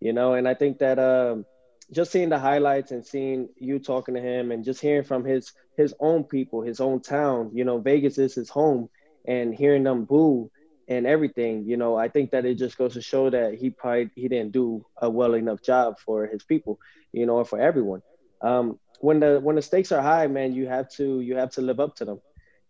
You 0.00 0.12
know, 0.12 0.34
and 0.34 0.48
I 0.48 0.54
think 0.54 0.78
that 0.78 0.98
um, 0.98 1.44
just 1.92 2.10
seeing 2.12 2.28
the 2.28 2.38
highlights 2.38 2.90
and 2.90 3.04
seeing 3.04 3.48
you 3.56 3.78
talking 3.78 4.14
to 4.14 4.20
him 4.20 4.50
and 4.50 4.64
just 4.64 4.80
hearing 4.80 5.04
from 5.04 5.24
his 5.24 5.52
his 5.76 5.94
own 6.00 6.24
people, 6.24 6.62
his 6.62 6.80
own 6.80 7.00
town. 7.00 7.50
You 7.54 7.64
know, 7.64 7.78
Vegas 7.78 8.18
is 8.18 8.34
his 8.34 8.48
home, 8.50 8.88
and 9.26 9.54
hearing 9.54 9.84
them 9.84 10.04
boo 10.04 10.50
and 10.88 11.06
everything, 11.06 11.64
you 11.66 11.76
know, 11.76 11.96
I 11.96 12.08
think 12.08 12.30
that 12.32 12.44
it 12.44 12.56
just 12.56 12.76
goes 12.76 12.94
to 12.94 13.02
show 13.02 13.30
that 13.30 13.54
he 13.54 13.70
probably 13.70 14.10
he 14.14 14.28
didn't 14.28 14.52
do 14.52 14.84
a 14.96 15.08
well 15.08 15.34
enough 15.34 15.62
job 15.62 15.98
for 15.98 16.26
his 16.26 16.42
people, 16.42 16.78
you 17.12 17.26
know, 17.26 17.36
or 17.36 17.44
for 17.44 17.60
everyone. 17.60 18.02
Um, 18.40 18.78
when 19.00 19.20
the 19.20 19.40
when 19.40 19.56
the 19.56 19.62
stakes 19.62 19.92
are 19.92 20.02
high, 20.02 20.26
man, 20.26 20.54
you 20.54 20.66
have 20.66 20.88
to 20.92 21.20
you 21.20 21.36
have 21.36 21.50
to 21.52 21.60
live 21.62 21.80
up 21.80 21.96
to 21.96 22.04
them, 22.04 22.20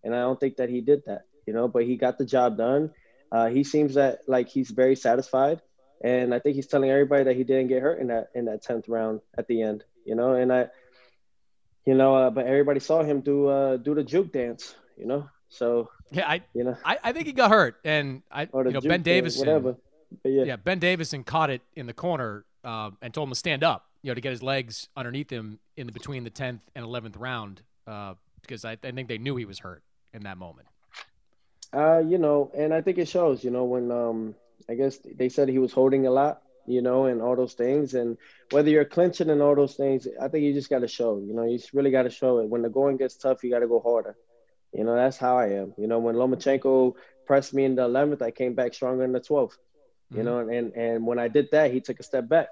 and 0.02 0.14
I 0.14 0.20
don't 0.20 0.38
think 0.38 0.56
that 0.56 0.70
he 0.70 0.80
did 0.80 1.02
that, 1.06 1.22
you 1.46 1.52
know. 1.52 1.68
But 1.68 1.84
he 1.84 1.96
got 1.96 2.18
the 2.18 2.24
job 2.24 2.56
done. 2.56 2.90
Uh, 3.30 3.48
he 3.48 3.64
seems 3.64 3.94
that 3.94 4.20
like 4.26 4.48
he's 4.48 4.70
very 4.70 4.96
satisfied, 4.96 5.60
and 6.02 6.34
I 6.34 6.38
think 6.38 6.56
he's 6.56 6.66
telling 6.66 6.90
everybody 6.90 7.24
that 7.24 7.36
he 7.36 7.44
didn't 7.44 7.68
get 7.68 7.82
hurt 7.82 8.00
in 8.00 8.08
that 8.08 8.28
in 8.34 8.46
that 8.46 8.62
tenth 8.62 8.88
round 8.88 9.20
at 9.36 9.46
the 9.46 9.62
end, 9.62 9.84
you 10.04 10.14
know. 10.14 10.34
And 10.34 10.52
I, 10.52 10.68
you 11.86 11.94
know, 11.94 12.14
uh, 12.14 12.30
but 12.30 12.46
everybody 12.46 12.80
saw 12.80 13.02
him 13.02 13.20
do 13.20 13.48
uh, 13.48 13.76
do 13.76 13.94
the 13.94 14.04
juke 14.04 14.32
dance, 14.32 14.74
you 14.96 15.06
know. 15.06 15.28
So 15.48 15.90
yeah, 16.12 16.28
I 16.28 16.42
you 16.54 16.64
know 16.64 16.76
I, 16.84 16.98
I 17.02 17.12
think 17.12 17.26
he 17.26 17.32
got 17.32 17.50
hurt, 17.50 17.76
and 17.84 18.22
I 18.30 18.42
you 18.42 18.70
know 18.70 18.80
Ben 18.80 19.02
Davis 19.02 19.38
whatever. 19.38 19.76
Yeah. 20.24 20.44
yeah. 20.44 20.56
Ben 20.56 20.78
Davison 20.78 21.24
caught 21.24 21.50
it 21.50 21.62
in 21.74 21.86
the 21.86 21.94
corner 21.94 22.44
uh, 22.64 22.90
and 23.00 23.14
told 23.14 23.28
him 23.28 23.32
to 23.32 23.38
stand 23.38 23.64
up, 23.64 23.86
you 24.02 24.10
know, 24.10 24.14
to 24.14 24.20
get 24.20 24.30
his 24.30 24.42
legs 24.42 24.88
underneath 24.96 25.30
him 25.30 25.58
in 25.76 25.86
the 25.86 25.92
between 25.92 26.24
the 26.24 26.30
tenth 26.30 26.60
and 26.74 26.84
eleventh 26.84 27.16
round, 27.16 27.62
uh, 27.86 28.14
because 28.40 28.64
I, 28.64 28.72
I 28.72 28.90
think 28.90 29.08
they 29.08 29.18
knew 29.18 29.36
he 29.36 29.44
was 29.44 29.58
hurt 29.58 29.82
in 30.12 30.24
that 30.24 30.36
moment. 30.36 30.68
Uh, 31.74 31.98
you 31.98 32.18
know, 32.18 32.50
and 32.56 32.74
I 32.74 32.82
think 32.82 32.98
it 32.98 33.08
shows. 33.08 33.42
You 33.42 33.50
know, 33.50 33.64
when 33.64 33.90
um, 33.90 34.34
I 34.68 34.74
guess 34.74 34.98
they 34.98 35.28
said 35.28 35.48
he 35.48 35.58
was 35.58 35.72
holding 35.72 36.06
a 36.06 36.10
lot, 36.10 36.42
you 36.66 36.82
know, 36.82 37.06
and 37.06 37.22
all 37.22 37.36
those 37.36 37.54
things. 37.54 37.94
And 37.94 38.18
whether 38.50 38.68
you're 38.70 38.84
clinching 38.84 39.30
and 39.30 39.40
all 39.40 39.54
those 39.54 39.74
things, 39.74 40.06
I 40.20 40.28
think 40.28 40.44
you 40.44 40.52
just 40.52 40.70
got 40.70 40.80
to 40.80 40.88
show. 40.88 41.18
You 41.18 41.34
know, 41.34 41.44
you 41.44 41.58
just 41.58 41.72
really 41.72 41.90
got 41.90 42.02
to 42.02 42.10
show 42.10 42.38
it. 42.38 42.48
When 42.48 42.62
the 42.62 42.68
going 42.68 42.98
gets 42.98 43.16
tough, 43.16 43.42
you 43.42 43.50
got 43.50 43.60
to 43.60 43.68
go 43.68 43.80
harder. 43.80 44.16
You 44.72 44.84
know, 44.84 44.94
that's 44.94 45.18
how 45.18 45.38
I 45.38 45.48
am. 45.48 45.74
You 45.76 45.86
know, 45.86 45.98
when 45.98 46.14
Lomachenko 46.14 46.94
pressed 47.26 47.52
me 47.52 47.64
in 47.64 47.74
the 47.74 47.88
11th, 47.88 48.22
I 48.22 48.30
came 48.30 48.54
back 48.54 48.74
stronger 48.74 49.04
in 49.04 49.12
the 49.12 49.20
12th. 49.20 49.52
Mm-hmm. 49.52 50.16
You 50.16 50.22
know, 50.24 50.38
and 50.38 50.72
and 50.74 51.06
when 51.06 51.18
I 51.18 51.28
did 51.28 51.48
that, 51.52 51.72
he 51.72 51.80
took 51.80 52.00
a 52.00 52.02
step 52.02 52.28
back. 52.28 52.48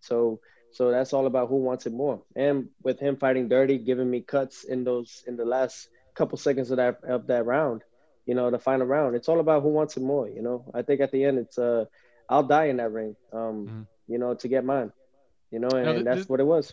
So 0.00 0.40
so 0.72 0.90
that's 0.90 1.12
all 1.12 1.26
about 1.26 1.48
who 1.48 1.56
wants 1.56 1.86
it 1.86 1.92
more. 1.92 2.22
And 2.36 2.68
with 2.82 3.00
him 3.00 3.16
fighting 3.16 3.48
dirty, 3.48 3.78
giving 3.78 4.10
me 4.10 4.20
cuts 4.20 4.64
in 4.64 4.84
those 4.84 5.24
in 5.26 5.36
the 5.36 5.44
last 5.44 5.88
couple 6.14 6.38
seconds 6.38 6.70
of 6.70 6.76
that 6.76 7.02
of 7.04 7.26
that 7.26 7.46
round, 7.46 7.82
you 8.26 8.34
know, 8.34 8.50
the 8.50 8.58
final 8.58 8.86
round, 8.86 9.16
it's 9.16 9.28
all 9.28 9.40
about 9.40 9.62
who 9.62 9.70
wants 9.70 9.96
it 9.96 10.02
more. 10.02 10.28
You 10.28 10.42
know, 10.42 10.64
I 10.72 10.82
think 10.82 11.00
at 11.00 11.10
the 11.10 11.24
end, 11.24 11.38
it's 11.38 11.58
uh, 11.58 11.86
I'll 12.28 12.44
die 12.44 12.66
in 12.66 12.76
that 12.76 12.92
ring. 12.92 13.16
Um, 13.32 13.40
mm-hmm. 13.40 13.82
you 14.06 14.18
know, 14.18 14.34
to 14.34 14.48
get 14.48 14.64
mine. 14.64 14.92
You 15.50 15.58
know, 15.58 15.68
and, 15.68 15.88
and 15.88 16.06
that's 16.06 16.28
what 16.28 16.38
it 16.38 16.46
was. 16.46 16.72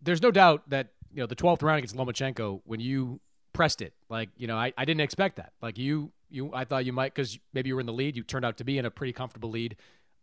There's 0.00 0.22
no 0.22 0.30
doubt 0.30 0.70
that 0.70 0.88
you 1.12 1.20
know 1.20 1.26
the 1.26 1.34
12th 1.34 1.62
round 1.62 1.78
against 1.78 1.96
Lomachenko 1.96 2.60
when 2.64 2.78
you 2.78 3.20
pressed 3.54 3.80
it. 3.80 3.94
Like, 4.10 4.28
you 4.36 4.46
know, 4.46 4.56
I, 4.56 4.74
I 4.76 4.84
didn't 4.84 5.00
expect 5.00 5.36
that. 5.36 5.52
Like 5.62 5.78
you, 5.78 6.10
you, 6.28 6.50
I 6.52 6.64
thought 6.64 6.84
you 6.84 6.92
might, 6.92 7.14
cause 7.14 7.38
maybe 7.54 7.68
you 7.68 7.74
were 7.76 7.80
in 7.80 7.86
the 7.86 7.92
lead. 7.92 8.16
You 8.16 8.22
turned 8.22 8.44
out 8.44 8.58
to 8.58 8.64
be 8.64 8.76
in 8.76 8.84
a 8.84 8.90
pretty 8.90 9.14
comfortable 9.14 9.48
lead, 9.48 9.76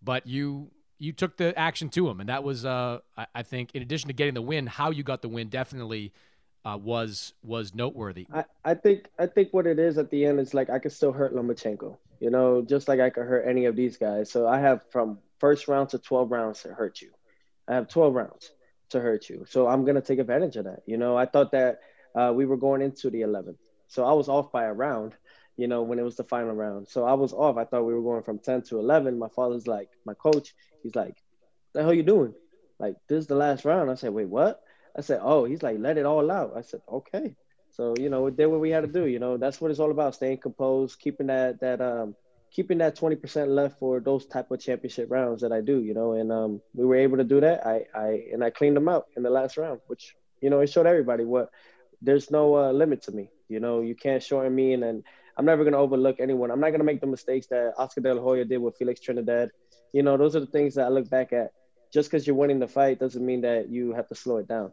but 0.04 0.28
you, 0.28 0.70
you 1.00 1.14
took 1.14 1.38
the 1.38 1.58
action 1.58 1.90
to 1.90 2.08
him. 2.08 2.20
And 2.20 2.30
that 2.30 2.44
was, 2.44 2.64
uh, 2.64 3.00
I, 3.18 3.26
I 3.34 3.44
think 3.44 3.72
in 3.74 3.82
addition 3.82 4.10
to 4.10 4.14
getting 4.14 4.36
the 4.36 4.42
win, 4.42 4.68
how 4.68 4.92
you 4.92 5.02
got 5.02 5.24
the 5.24 5.30
win 5.30 5.48
definitely, 5.48 6.14
uh, 6.64 6.78
was, 6.80 7.34
was 7.42 7.74
noteworthy. 7.74 8.28
I, 8.32 8.44
I 8.64 8.74
think, 8.76 9.08
I 9.18 9.26
think 9.26 9.52
what 9.52 9.66
it 9.66 9.80
is 9.80 9.98
at 9.98 10.12
the 10.12 10.26
end 10.26 10.40
is 10.40 10.54
like, 10.54 10.70
I 10.70 10.78
could 10.78 10.92
still 10.92 11.12
hurt 11.12 11.34
Lomachenko, 11.34 11.98
you 12.20 12.30
know, 12.30 12.62
just 12.62 12.88
like 12.88 13.00
I 13.00 13.10
could 13.10 13.26
hurt 13.26 13.48
any 13.48 13.66
of 13.66 13.76
these 13.76 13.98
guys. 13.98 14.30
So 14.30 14.48
I 14.48 14.60
have 14.60 14.84
from 14.92 15.18
first 15.40 15.68
round 15.68 15.90
to 15.90 15.98
12 15.98 16.30
rounds 16.30 16.62
to 16.62 16.70
hurt 16.70 17.02
you. 17.02 17.10
I 17.68 17.74
have 17.74 17.88
12 17.88 18.14
rounds 18.14 18.52
to 18.90 19.00
hurt 19.00 19.28
you. 19.28 19.46
So 19.50 19.68
I'm 19.68 19.84
going 19.86 19.96
to 19.96 20.02
take 20.02 20.20
advantage 20.20 20.56
of 20.58 20.66
that. 20.66 20.84
You 20.86 20.98
know, 20.98 21.18
I 21.18 21.26
thought 21.26 21.52
that, 21.54 21.80
uh, 22.16 22.32
we 22.36 22.46
were 22.46 22.58
going 22.58 22.82
into 22.82 23.10
the 23.10 23.22
11th. 23.22 23.58
So 23.88 24.06
I 24.06 24.14
was 24.14 24.30
off 24.30 24.52
by 24.52 24.66
a 24.66 24.74
round, 24.74 25.16
you 25.58 25.68
know, 25.68 25.82
when 25.84 26.00
it 26.00 26.04
was 26.04 26.16
the 26.16 26.24
final 26.24 26.54
round. 26.54 26.88
So 26.88 27.06
I 27.06 27.14
was 27.14 27.34
off. 27.34 27.58
I 27.58 27.66
thought 27.66 27.86
we 27.86 27.94
were 27.94 28.02
going 28.02 28.24
from 28.24 28.40
10 28.40 28.64
to 28.64 28.80
11. 28.80 29.20
My 29.20 29.28
father's 29.30 29.68
like, 29.68 29.90
my 30.06 30.14
coach, 30.14 30.54
he's 30.84 30.96
like, 30.96 31.18
the 31.74 31.84
hell 31.84 31.94
you 31.94 32.04
doing? 32.04 32.34
Like, 32.80 32.96
this 33.08 33.20
is 33.20 33.28
the 33.28 33.36
last 33.36 33.66
round. 33.66 33.92
I 33.92 33.96
said, 33.96 34.14
wait, 34.14 34.28
what? 34.28 34.62
I 34.98 35.02
said, 35.02 35.20
oh, 35.22 35.46
he's 35.46 35.64
like, 35.64 35.78
let 35.80 35.98
it 35.98 36.06
all 36.06 36.32
out. 36.32 36.54
I 36.56 36.62
said, 36.62 36.82
okay. 36.90 37.36
So, 37.72 37.96
you 37.98 38.10
know, 38.10 38.24
we 38.24 38.32
did 38.32 38.48
what 38.48 38.60
we 38.60 38.70
had 38.70 38.82
to 38.82 38.88
do. 38.88 39.08
You 39.08 39.20
know, 39.20 39.38
that's 39.38 39.62
what 39.62 39.72
it's 39.72 39.80
all 39.80 39.92
about, 39.92 40.16
staying 40.16 40.40
composed, 40.40 41.00
keeping 41.00 41.28
that, 41.28 41.62
that, 41.62 41.80
um, 41.80 42.16
keeping 42.52 42.80
that 42.80 42.98
20% 42.98 43.48
left 43.48 43.80
for 43.80 44.00
those 44.00 44.26
type 44.26 44.52
of 44.52 44.60
championship 44.60 45.10
rounds 45.10 45.42
that 45.42 45.54
I 45.54 45.62
do, 45.62 45.82
you 45.82 45.94
know, 45.94 46.14
and 46.14 46.32
um, 46.32 46.62
we 46.74 46.86
were 46.86 46.98
able 46.98 47.18
to 47.18 47.24
do 47.24 47.40
that. 47.40 47.66
I, 47.66 47.86
I, 47.96 48.24
and 48.34 48.44
I 48.44 48.50
cleaned 48.50 48.76
them 48.76 48.90
out 48.90 49.08
in 49.16 49.24
the 49.24 49.30
last 49.30 49.58
round, 49.58 49.80
which, 49.88 50.16
you 50.42 50.50
know, 50.50 50.60
it 50.60 50.68
showed 50.68 50.86
everybody 50.86 51.24
what, 51.24 51.50
there's 52.02 52.32
no 52.32 52.56
uh, 52.56 52.72
limit 52.72 53.04
to 53.04 53.12
me. 53.12 53.30
You 53.48 53.60
know, 53.60 53.82
you 53.82 53.96
can't 53.96 54.24
shorten 54.24 54.54
me, 54.56 54.74
and, 54.74 54.84
and 54.84 55.04
I'm 55.38 55.46
never 55.46 55.64
gonna 55.64 55.78
overlook 55.78 56.20
anyone. 56.20 56.52
I'm 56.52 56.60
not 56.60 56.72
gonna 56.72 56.84
make 56.84 57.02
the 57.02 57.08
mistakes 57.08 57.48
that 57.48 57.74
Oscar 57.78 58.02
De 58.02 58.14
La 58.14 58.22
Hoya 58.22 58.46
did 58.46 58.58
with 58.58 58.78
Felix 58.78 59.00
Trinidad. 59.00 59.50
You 59.94 60.04
know, 60.04 60.18
those 60.18 60.36
are 60.36 60.40
the 60.40 60.46
things 60.46 60.76
that 60.76 60.86
I 60.86 60.90
look 60.90 61.10
back 61.10 61.34
at. 61.34 61.52
Just 61.94 62.10
because 62.10 62.26
you're 62.26 62.36
winning 62.36 62.60
the 62.60 62.68
fight 62.68 63.00
doesn't 63.00 63.26
mean 63.26 63.42
that 63.42 63.70
you 63.70 63.94
have 63.94 64.08
to 64.08 64.16
slow 64.16 64.38
it 64.38 64.48
down. 64.48 64.72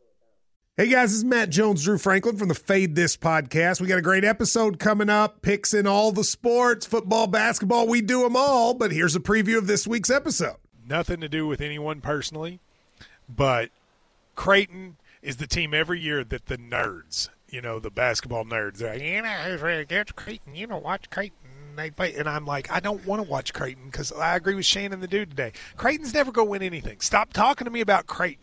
Hey 0.77 0.87
guys, 0.89 1.11
this 1.11 1.19
is 1.19 1.25
Matt 1.25 1.51
Jones, 1.51 1.83
Drew 1.83 1.99
Franklin 1.99 2.37
from 2.37 2.47
the 2.47 2.55
Fade 2.55 2.95
This 2.95 3.17
podcast. 3.17 3.81
We 3.81 3.89
got 3.89 3.99
a 3.99 4.03
great 4.03 4.23
episode 4.23 4.79
coming 4.79 5.11
up, 5.11 5.43
picks 5.43 5.75
in 5.75 5.89
all 5.89 6.13
the 6.13 6.23
sports, 6.23 6.87
football, 6.87 7.27
basketball, 7.27 7.89
we 7.89 8.01
do 8.01 8.23
them 8.23 8.37
all. 8.37 8.75
But 8.75 8.93
here's 8.93 9.17
a 9.17 9.21
preview 9.21 9.59
of 9.59 9.67
this 9.67 9.89
week's 9.89 10.09
episode. 10.09 10.59
Nothing 10.87 11.21
to 11.21 11.29
do 11.29 11.49
with 11.49 11.61
anyone 11.61 12.01
personally, 12.01 12.61
but 13.29 13.71
Creighton 14.37 14.99
is 15.23 15.37
the 15.37 15.47
team 15.47 15.75
every 15.75 16.01
year 16.01 16.25
that 16.25 16.47
the 16.47 16.59
nerds, 16.59 17.29
you 17.49 17.61
know, 17.61 17.79
the 17.79 17.91
basketball 17.91 18.45
nerds, 18.45 18.79
they're 18.79 18.93
like, 18.93 19.03
you 19.03 19.23
know, 19.23 19.85
get 19.85 20.15
Creighton, 20.17 20.55
you 20.55 20.67
know, 20.67 20.79
watch 20.79 21.11
Creighton. 21.11 21.37
They 21.77 21.91
play, 21.91 22.15
and 22.15 22.29
I'm 22.29 22.45
like, 22.45 22.73
I 22.73 22.81
don't 22.81 23.07
want 23.07 23.23
to 23.23 23.29
watch 23.29 23.55
Creighton 23.55 23.87
because 23.87 24.11
I 24.11 24.35
agree 24.35 24.57
with 24.57 24.67
Shane 24.67 24.93
and 24.93 25.01
the 25.01 25.07
dude 25.07 25.31
today. 25.31 25.53
Creighton's 25.77 26.13
never 26.13 26.33
going 26.33 26.49
to 26.49 26.51
win 26.51 26.63
anything. 26.63 27.01
Stop 27.01 27.33
talking 27.33 27.67
to 27.67 27.71
me 27.71 27.81
about 27.81 28.09
Creighton. 28.09 28.43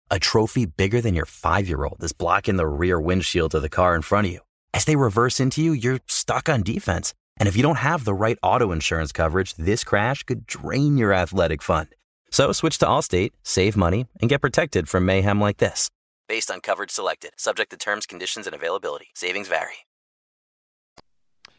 A 0.13 0.19
trophy 0.19 0.65
bigger 0.65 0.99
than 0.99 1.15
your 1.15 1.25
five 1.25 1.69
year 1.69 1.85
old 1.85 2.03
is 2.03 2.11
blocking 2.11 2.57
the 2.57 2.67
rear 2.67 2.99
windshield 2.99 3.55
of 3.55 3.61
the 3.61 3.69
car 3.69 3.95
in 3.95 4.01
front 4.01 4.27
of 4.27 4.33
you. 4.33 4.39
As 4.73 4.83
they 4.83 4.97
reverse 4.97 5.39
into 5.39 5.63
you, 5.63 5.71
you're 5.71 6.01
stuck 6.05 6.49
on 6.49 6.63
defense. 6.63 7.13
And 7.37 7.47
if 7.47 7.55
you 7.55 7.63
don't 7.63 7.77
have 7.77 8.03
the 8.03 8.13
right 8.13 8.37
auto 8.43 8.73
insurance 8.73 9.13
coverage, 9.13 9.53
this 9.55 9.85
crash 9.85 10.23
could 10.23 10.45
drain 10.45 10.97
your 10.97 11.13
athletic 11.13 11.61
fund. 11.61 11.87
So 12.29 12.51
switch 12.51 12.77
to 12.79 12.85
Allstate, 12.85 13.31
save 13.43 13.77
money, 13.77 14.05
and 14.19 14.29
get 14.29 14.41
protected 14.41 14.89
from 14.89 15.05
mayhem 15.05 15.39
like 15.39 15.59
this. 15.59 15.89
Based 16.27 16.51
on 16.51 16.59
coverage 16.59 16.91
selected, 16.91 17.31
subject 17.37 17.71
to 17.71 17.77
terms, 17.77 18.05
conditions, 18.05 18.45
and 18.47 18.53
availability. 18.53 19.11
Savings 19.15 19.47
vary. 19.47 19.85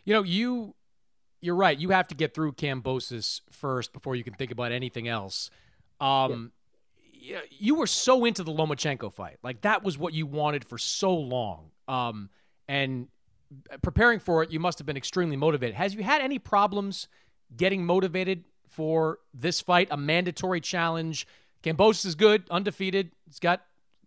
You 0.04 0.12
know, 0.12 0.22
you 0.24 0.74
you're 1.40 1.56
right. 1.56 1.78
You 1.78 1.88
have 1.88 2.08
to 2.08 2.14
get 2.14 2.34
through 2.34 2.52
Kambosos 2.52 3.40
first 3.50 3.94
before 3.94 4.14
you 4.14 4.24
can 4.24 4.34
think 4.34 4.50
about 4.50 4.72
anything 4.72 5.08
else. 5.08 5.48
Um. 6.02 6.52
You 7.50 7.74
were 7.74 7.86
so 7.86 8.24
into 8.24 8.42
the 8.42 8.52
Lomachenko 8.52 9.12
fight, 9.12 9.38
like 9.42 9.62
that 9.62 9.82
was 9.82 9.96
what 9.96 10.12
you 10.12 10.26
wanted 10.26 10.64
for 10.64 10.78
so 10.78 11.14
long. 11.14 11.70
Um, 11.88 12.30
and 12.68 13.08
preparing 13.82 14.18
for 14.18 14.42
it, 14.42 14.50
you 14.50 14.60
must 14.60 14.78
have 14.78 14.86
been 14.86 14.96
extremely 14.96 15.36
motivated. 15.36 15.76
Has 15.76 15.94
you 15.94 16.02
had 16.02 16.20
any 16.20 16.38
problems 16.38 17.08
getting 17.56 17.84
motivated 17.84 18.44
for 18.68 19.18
this 19.34 19.60
fight? 19.60 19.88
A 19.90 19.96
mandatory 19.96 20.60
challenge. 20.60 21.26
Kambosos 21.62 22.06
is 22.06 22.14
good, 22.14 22.44
undefeated. 22.50 23.12
He's 23.26 23.38
got 23.38 23.62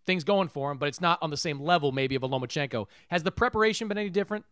things 0.05 0.23
going 0.23 0.49
for 0.49 0.71
him, 0.71 0.77
but 0.77 0.87
it's 0.87 1.01
not 1.01 1.19
on 1.21 1.29
the 1.29 1.37
same 1.37 1.59
level 1.59 1.91
maybe 1.91 2.15
of 2.15 2.23
a 2.23 2.29
Lomachenko. 2.29 2.87
Has 3.09 3.23
the 3.23 3.31
preparation 3.31 3.87
been 3.87 3.97
any 3.97 4.09
different? 4.09 4.45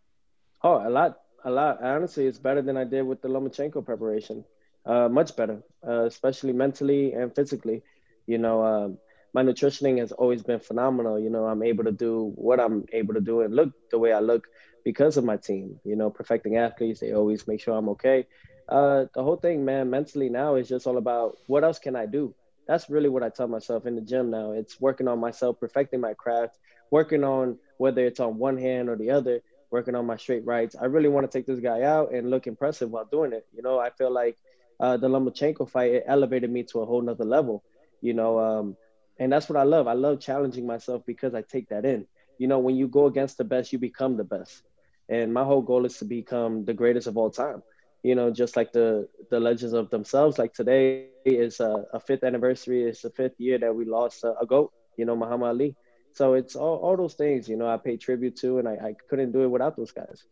Oh, 0.64 0.88
a 0.88 0.90
lot, 0.90 1.20
a 1.44 1.52
lot. 1.52 1.84
Honestly, 1.84 2.26
it's 2.26 2.40
better 2.40 2.62
than 2.62 2.78
I 2.78 2.86
did 2.86 3.04
with 3.04 3.22
the 3.22 3.28
Lomachenko 3.28 3.86
preparation. 3.86 4.46
Uh, 4.86 5.08
much 5.10 5.36
better, 5.36 5.64
uh, 5.88 6.04
especially 6.06 6.54
mentally 6.54 7.14
and 7.14 7.34
physically. 7.34 7.82
You 8.28 8.38
know, 8.38 8.64
um, 8.64 8.98
my 9.34 9.44
nutritioning 9.44 10.00
has 10.00 10.12
always 10.12 10.44
been 10.44 10.60
phenomenal. 10.60 11.20
You 11.20 11.30
know, 11.30 11.46
I'm 11.46 11.64
able 11.64 11.84
to 11.86 11.92
do 11.92 12.32
what 12.36 12.60
I'm 12.60 12.86
able 12.94 13.14
to 13.16 13.22
do 13.22 13.42
and 13.42 13.56
look 13.56 13.72
the 13.92 14.00
way 14.00 14.14
I 14.14 14.20
look 14.20 14.44
because 14.84 15.18
of 15.18 15.24
my 15.24 15.38
team. 15.38 15.80
You 15.84 15.96
know, 15.96 16.10
perfecting 16.10 16.58
athletes, 16.58 17.00
they 17.00 17.14
always 17.14 17.48
make 17.48 17.62
sure 17.62 17.76
I'm 17.76 17.90
okay. 17.90 18.26
Uh, 18.70 19.06
the 19.14 19.24
whole 19.24 19.36
thing, 19.38 19.66
man, 19.66 19.90
mentally 19.90 20.30
now 20.30 20.56
is 20.56 20.70
just 20.70 20.88
all 20.88 20.98
about 20.98 21.38
what 21.48 21.64
else 21.64 21.80
can 21.80 21.96
I 21.96 22.06
do. 22.06 22.34
That's 22.68 22.90
really 22.90 23.10
what 23.10 23.24
I 23.24 23.30
tell 23.30 23.48
myself 23.48 23.86
in 23.86 23.96
the 23.96 24.02
gym 24.02 24.30
now. 24.32 24.52
It's 24.54 24.80
working 24.80 25.08
on 25.08 25.20
myself, 25.20 25.60
perfecting 25.60 26.00
my 26.00 26.14
craft, 26.14 26.58
working 26.92 27.24
on 27.24 27.58
whether 27.78 28.06
it's 28.06 28.20
on 28.20 28.38
one 28.38 28.58
hand 28.58 28.90
or 28.90 28.96
the 28.96 29.12
other, 29.12 29.42
working 29.70 29.96
on 29.96 30.06
my 30.06 30.16
straight 30.16 30.46
rights. 30.46 30.76
I 30.80 30.86
really 30.86 31.10
want 31.10 31.30
to 31.30 31.38
take 31.38 31.46
this 31.46 31.60
guy 31.60 31.82
out 31.84 32.14
and 32.14 32.30
look 32.30 32.48
impressive 32.48 32.90
while 32.90 33.06
doing 33.12 33.34
it. 33.34 33.46
You 33.54 33.64
know, 33.64 33.80
I 33.80 33.90
feel 33.90 34.14
like 34.14 34.38
uh, 34.80 34.98
the 34.98 35.08
Lomachenko 35.10 35.70
fight 35.70 35.92
it 35.92 36.04
elevated 36.08 36.50
me 36.52 36.64
to 36.72 36.82
a 36.82 36.86
whole 36.86 37.02
nother 37.02 37.26
level. 37.26 37.64
You 38.04 38.14
know, 38.14 38.40
um, 38.40 38.78
and 39.20 39.34
that's 39.34 39.50
what 39.50 39.58
I 39.60 39.64
love. 39.64 39.88
I 39.88 39.94
love 39.94 40.22
challenging 40.22 40.68
myself 40.68 41.04
because 41.08 41.36
I 41.36 41.44
take 41.44 41.70
that 41.70 41.86
in. 41.86 42.08
You 42.40 42.48
know, 42.48 42.60
when 42.60 42.76
you 42.78 42.90
go 42.90 43.08
against 43.08 43.38
the 43.38 43.46
best, 43.46 43.74
you 43.74 43.80
become 43.80 44.18
the 44.18 44.26
best. 44.26 44.64
And 45.10 45.34
my 45.34 45.44
whole 45.44 45.64
goal 45.64 45.86
is 45.86 45.98
to 46.00 46.06
become 46.06 46.66
the 46.66 46.74
greatest 46.74 47.08
of 47.08 47.18
all 47.18 47.32
time. 47.32 47.64
You 48.04 48.16
know, 48.16 48.32
just 48.32 48.58
like 48.58 48.74
the 48.74 49.08
the 49.32 49.40
legends 49.40 49.74
of 49.74 49.90
themselves. 49.90 50.40
Like 50.40 50.54
today 50.54 50.98
is 50.98 51.24
a, 51.24 51.46
a 51.94 52.00
fifth 52.00 52.24
anniversary. 52.24 52.84
It's 52.84 53.02
the 53.02 53.10
fifth 53.12 53.40
year 53.40 53.58
that 53.60 53.76
we 53.76 53.86
lost 53.86 53.98
a, 53.98 54.10
a 54.14 54.24
goat. 54.24 54.50
You 54.78 54.84
know, 54.90 54.98
Muhammad 54.98 55.32
Ali. 55.36 55.76
So 56.14 56.34
it's 56.34 56.56
all, 56.56 56.78
all 56.78 56.96
those 56.98 57.16
things. 57.16 57.48
You 57.48 57.58
know, 57.58 57.68
I 57.68 57.78
pay 57.78 57.98
tribute 57.98 58.36
to, 58.38 58.60
and 58.60 58.68
I, 58.68 58.74
I 58.74 58.96
couldn't 59.10 59.32
do 59.32 59.44
it 59.44 59.48
without 59.48 59.78
those 59.78 59.92
guys. 59.92 60.26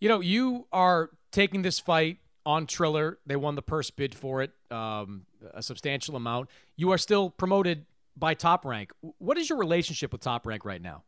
You 0.00 0.08
know, 0.08 0.20
you 0.20 0.66
are 0.72 1.10
taking 1.32 1.62
this 1.62 1.80
fight 1.80 2.19
on 2.44 2.66
Triller. 2.66 3.18
They 3.26 3.36
won 3.36 3.54
the 3.54 3.62
purse 3.62 3.90
bid 3.90 4.14
for 4.14 4.42
it, 4.42 4.52
um, 4.70 5.26
a 5.52 5.62
substantial 5.62 6.16
amount. 6.16 6.50
You 6.76 6.92
are 6.92 6.98
still 6.98 7.30
promoted 7.30 7.86
by 8.16 8.34
Top 8.34 8.64
Rank. 8.64 8.92
What 9.18 9.38
is 9.38 9.48
your 9.48 9.58
relationship 9.58 10.12
with 10.12 10.20
Top 10.20 10.46
Rank 10.46 10.64
right 10.64 10.82
now? 10.82 11.02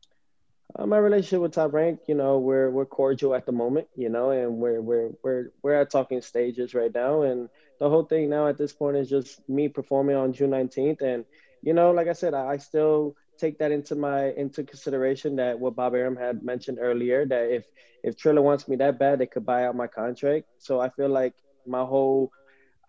Uh, 0.74 0.86
my 0.86 0.96
relationship 0.96 1.40
with 1.40 1.52
Top 1.52 1.72
Rank, 1.72 2.00
you 2.08 2.14
know, 2.14 2.38
we're 2.38 2.70
we're 2.70 2.86
cordial 2.86 3.34
at 3.34 3.44
the 3.44 3.52
moment, 3.52 3.88
you 3.94 4.08
know, 4.08 4.30
and 4.30 4.56
we're 4.56 4.80
we're 4.80 5.10
we're 5.22 5.52
we're 5.62 5.74
at 5.74 5.90
talking 5.90 6.22
stages 6.22 6.74
right 6.74 6.94
now, 6.94 7.22
and 7.22 7.50
the 7.78 7.88
whole 7.88 8.04
thing 8.04 8.30
now 8.30 8.46
at 8.46 8.56
this 8.56 8.72
point 8.72 8.96
is 8.96 9.10
just 9.10 9.46
me 9.48 9.68
performing 9.68 10.16
on 10.16 10.32
June 10.32 10.50
19th, 10.50 11.02
and 11.02 11.26
you 11.62 11.74
know, 11.74 11.90
like 11.90 12.08
I 12.08 12.14
said, 12.14 12.32
I, 12.32 12.52
I 12.52 12.56
still 12.56 13.16
take 13.42 13.58
that 13.58 13.72
into 13.72 13.94
my 13.96 14.30
into 14.42 14.62
consideration 14.62 15.36
that 15.36 15.58
what 15.58 15.74
Bob 15.74 15.94
Arum 15.94 16.16
had 16.16 16.44
mentioned 16.52 16.78
earlier 16.80 17.26
that 17.26 17.44
if 17.58 17.64
if 18.04 18.16
Triller 18.16 18.42
wants 18.42 18.68
me 18.68 18.76
that 18.76 18.98
bad, 18.98 19.18
they 19.18 19.26
could 19.26 19.44
buy 19.44 19.66
out 19.66 19.76
my 19.76 19.88
contract. 19.88 20.46
So 20.58 20.80
I 20.80 20.88
feel 20.90 21.08
like 21.08 21.34
my 21.66 21.84
whole 21.92 22.30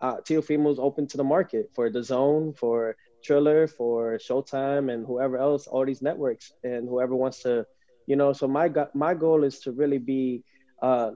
uh, 0.00 0.16
Teofimo 0.26 0.72
is 0.72 0.78
open 0.78 1.06
to 1.08 1.16
the 1.16 1.24
market 1.24 1.70
for 1.74 1.90
DAZN, 1.90 2.56
for 2.56 2.96
Triller, 3.24 3.66
for 3.66 4.18
Showtime, 4.18 4.92
and 4.92 5.06
whoever 5.06 5.36
else, 5.38 5.66
all 5.66 5.84
these 5.86 6.02
networks, 6.02 6.52
and 6.62 6.88
whoever 6.88 7.14
wants 7.14 7.42
to, 7.42 7.66
you 8.06 8.16
know. 8.16 8.32
So 8.32 8.46
my 8.46 8.66
my 8.94 9.14
goal 9.14 9.44
is 9.44 9.60
to 9.60 9.72
really 9.72 9.98
be, 9.98 10.44
uh, 10.82 11.10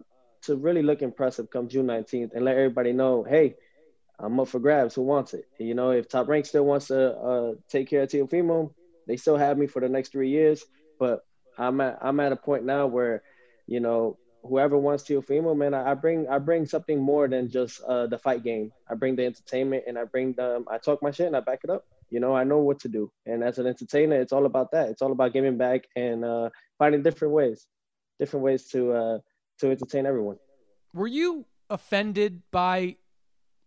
to 0.47 0.57
really 0.57 0.83
look 0.83 1.03
impressive 1.03 1.51
come 1.51 1.69
June 1.69 1.87
19th, 1.87 2.31
and 2.35 2.45
let 2.45 2.57
everybody 2.57 2.93
know, 2.93 3.25
hey, 3.35 3.55
I'm 4.19 4.41
up 4.41 4.49
for 4.49 4.61
grabs. 4.67 4.95
Who 4.95 5.03
wants 5.03 5.35
it? 5.35 5.45
You 5.59 5.75
know, 5.75 5.91
if 5.91 6.09
Top 6.09 6.27
Rank 6.29 6.47
still 6.47 6.65
wants 6.65 6.87
to 6.89 7.01
uh, 7.31 7.51
take 7.69 7.89
care 7.91 8.03
of 8.03 8.09
Teofimo, 8.09 8.73
they 9.09 9.17
still 9.17 9.37
have 9.37 9.59
me 9.59 9.67
for 9.67 9.81
the 9.81 9.89
next 9.89 10.13
three 10.13 10.31
years. 10.31 10.65
But 11.01 11.25
I'm 11.59 11.81
at 11.81 11.99
I'm 12.01 12.21
at 12.21 12.31
a 12.31 12.37
point 12.37 12.65
now 12.65 12.87
where, 12.87 13.23
you 13.67 13.81
know, 13.81 14.19
whoever 14.45 14.79
wants 14.79 15.05
Teofimo 15.05 15.57
man, 15.57 15.75
I, 15.75 15.91
I, 15.91 15.95
bring 15.95 16.29
I 16.29 16.39
bring 16.39 16.67
something 16.67 17.01
more 17.01 17.27
than 17.27 17.51
just 17.51 17.83
uh, 17.83 18.07
the 18.07 18.19
fight 18.19 18.45
game. 18.45 18.71
I 18.89 18.95
bring 18.95 19.17
the 19.17 19.25
entertainment 19.25 19.85
and 19.89 19.99
I 19.99 20.05
bring 20.05 20.35
the 20.35 20.65
I 20.71 20.79
talk 20.79 21.03
my 21.03 21.11
shit 21.11 21.27
and 21.27 21.37
I 21.37 21.41
back 21.41 21.61
it 21.65 21.71
up. 21.71 21.85
You 22.11 22.21
know, 22.21 22.35
I 22.35 22.45
know 22.45 22.59
what 22.59 22.81
to 22.81 22.89
do. 22.89 23.11
And 23.27 23.43
as 23.43 23.59
an 23.59 23.67
entertainer, 23.67 24.21
it's 24.21 24.33
all 24.33 24.47
about 24.47 24.71
that. 24.73 24.89
It's 24.91 25.03
all 25.03 25.13
about 25.13 25.33
giving 25.33 25.59
back 25.59 25.85
and 25.97 26.25
uh, 26.25 26.51
finding 26.79 27.03
different 27.03 27.35
ways, 27.35 27.67
different 28.19 28.45
ways 28.45 28.69
to 28.69 28.93
uh, 28.93 29.19
to 29.61 29.71
entertain 29.71 30.07
everyone. 30.07 30.37
Were 30.95 31.07
you 31.09 31.47
offended 31.69 32.43
by 32.51 32.97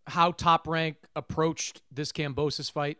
how 0.08 0.32
Top 0.32 0.68
Rank 0.68 0.98
approached 1.16 1.82
this 1.92 2.12
Kambosos 2.12 2.72
fight? 2.72 2.98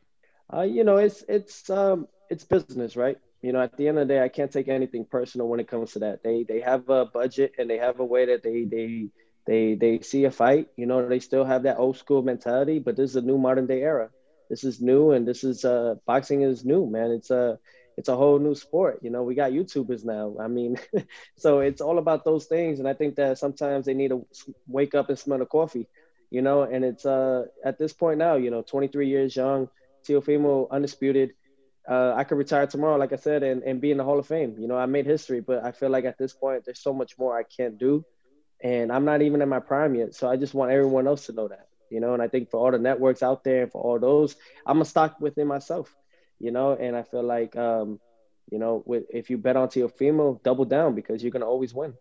Uh, 0.54 0.62
you 0.62 0.84
know, 0.84 0.98
it's 0.98 1.24
it's 1.28 1.70
um, 1.70 2.08
it's 2.32 2.46
business, 2.46 2.98
right? 2.98 3.18
You 3.44 3.54
know, 3.54 3.62
at 3.62 3.78
the 3.78 3.88
end 3.88 4.00
of 4.00 4.08
the 4.08 4.16
day, 4.16 4.24
I 4.24 4.30
can't 4.30 4.52
take 4.52 4.70
anything 4.70 5.06
personal 5.10 5.48
when 5.48 5.60
it 5.60 5.68
comes 5.68 5.94
to 5.94 6.00
that. 6.00 6.20
They 6.24 6.44
they 6.48 6.62
have 6.62 6.90
a 6.90 7.06
budget 7.06 7.54
and 7.60 7.70
they 7.70 7.78
have 7.80 8.00
a 8.00 8.06
way 8.06 8.26
that 8.28 8.44
they 8.44 8.66
they 8.66 9.10
they 9.48 9.76
they 9.76 10.00
see 10.02 10.26
a 10.26 10.32
fight. 10.32 10.68
You 10.78 10.88
know, 10.88 11.08
they 11.08 11.20
still 11.20 11.46
have 11.46 11.64
that 11.64 11.78
old 11.80 11.98
school 11.98 12.24
mentality, 12.24 12.80
but 12.80 12.96
this 12.98 13.12
is 13.12 13.16
a 13.18 13.22
new 13.22 13.38
modern 13.38 13.68
day 13.68 13.82
era 13.82 14.10
this 14.50 14.64
is 14.66 14.82
new 14.82 15.12
and 15.12 15.28
this 15.28 15.44
is 15.44 15.64
uh 15.66 15.96
boxing 16.06 16.42
is 16.42 16.66
new 16.66 16.86
man 16.86 17.12
it's 17.12 17.30
a 17.32 17.58
it's 17.98 18.10
a 18.10 18.16
whole 18.16 18.40
new 18.40 18.54
sport 18.56 19.00
you 19.02 19.10
know 19.10 19.24
we 19.24 19.34
got 19.36 19.52
youtubers 19.52 20.06
now 20.06 20.36
i 20.42 20.48
mean 20.48 20.78
so 21.38 21.60
it's 21.60 21.82
all 21.82 22.00
about 22.00 22.26
those 22.26 22.46
things 22.48 22.80
and 22.80 22.88
i 22.88 22.94
think 22.94 23.16
that 23.16 23.38
sometimes 23.38 23.86
they 23.86 23.94
need 23.94 24.10
to 24.10 24.26
wake 24.68 24.94
up 24.96 25.10
and 25.10 25.18
smell 25.20 25.40
the 25.40 25.46
coffee 25.46 25.88
you 26.30 26.42
know 26.42 26.64
and 26.64 26.84
it's 26.84 27.06
uh 27.06 27.44
at 27.64 27.78
this 27.78 27.94
point 27.94 28.18
now 28.20 28.36
you 28.36 28.50
know 28.52 28.62
23 28.64 29.08
years 29.08 29.36
young 29.36 29.68
Teofimo 30.08 30.68
undisputed 30.72 31.32
uh, 31.88 32.14
I 32.16 32.24
could 32.24 32.38
retire 32.38 32.68
tomorrow, 32.68 32.98
like 32.98 33.14
I 33.14 33.18
said, 33.18 33.44
and, 33.44 33.64
and 33.64 33.82
be 33.82 33.92
in 33.92 33.98
the 33.98 34.04
Hall 34.04 34.20
of 34.20 34.28
Fame. 34.28 34.56
You 34.60 34.68
know, 34.68 34.78
I 34.78 34.86
made 34.86 35.06
history, 35.06 35.42
but 35.42 35.64
I 35.64 35.72
feel 35.72 35.90
like 35.90 36.06
at 36.06 36.18
this 36.18 36.34
point, 36.34 36.66
there's 36.66 36.82
so 36.82 36.94
much 36.94 37.18
more 37.18 37.38
I 37.38 37.44
can't 37.44 37.78
do. 37.78 38.06
And 38.64 38.92
I'm 38.92 39.06
not 39.06 39.22
even 39.22 39.42
in 39.42 39.50
my 39.50 39.60
prime 39.60 39.96
yet. 39.96 40.14
So 40.14 40.30
I 40.30 40.38
just 40.38 40.54
want 40.54 40.72
everyone 40.72 41.08
else 41.08 41.26
to 41.26 41.34
know 41.34 41.48
that 41.48 41.68
you 41.92 42.00
know. 42.00 42.14
And 42.14 42.24
I 42.24 42.28
think 42.28 42.50
for 42.50 42.58
all 42.66 42.72
the 42.72 42.80
networks 42.80 43.22
out 43.22 43.44
there 43.44 43.64
and 43.64 43.72
for 43.72 43.82
all 43.82 44.00
those, 44.00 44.36
I'm 44.66 44.82
a 44.82 44.86
stock 44.86 45.20
within 45.20 45.46
myself, 45.46 45.96
you 46.40 46.50
know. 46.50 46.72
And 46.74 46.96
I 46.96 47.04
feel 47.04 47.22
like, 47.22 47.56
um, 47.56 48.00
you 48.50 48.58
know, 48.58 48.82
with, 48.86 49.04
if 49.14 49.30
you 49.30 49.38
bet 49.38 49.58
onto 49.58 49.84
on 49.84 49.90
Teofimo, 49.90 50.42
double 50.42 50.66
down 50.66 50.96
because 50.96 51.22
you're 51.22 51.32
gonna 51.32 51.46
always 51.46 51.74
win. 51.74 51.94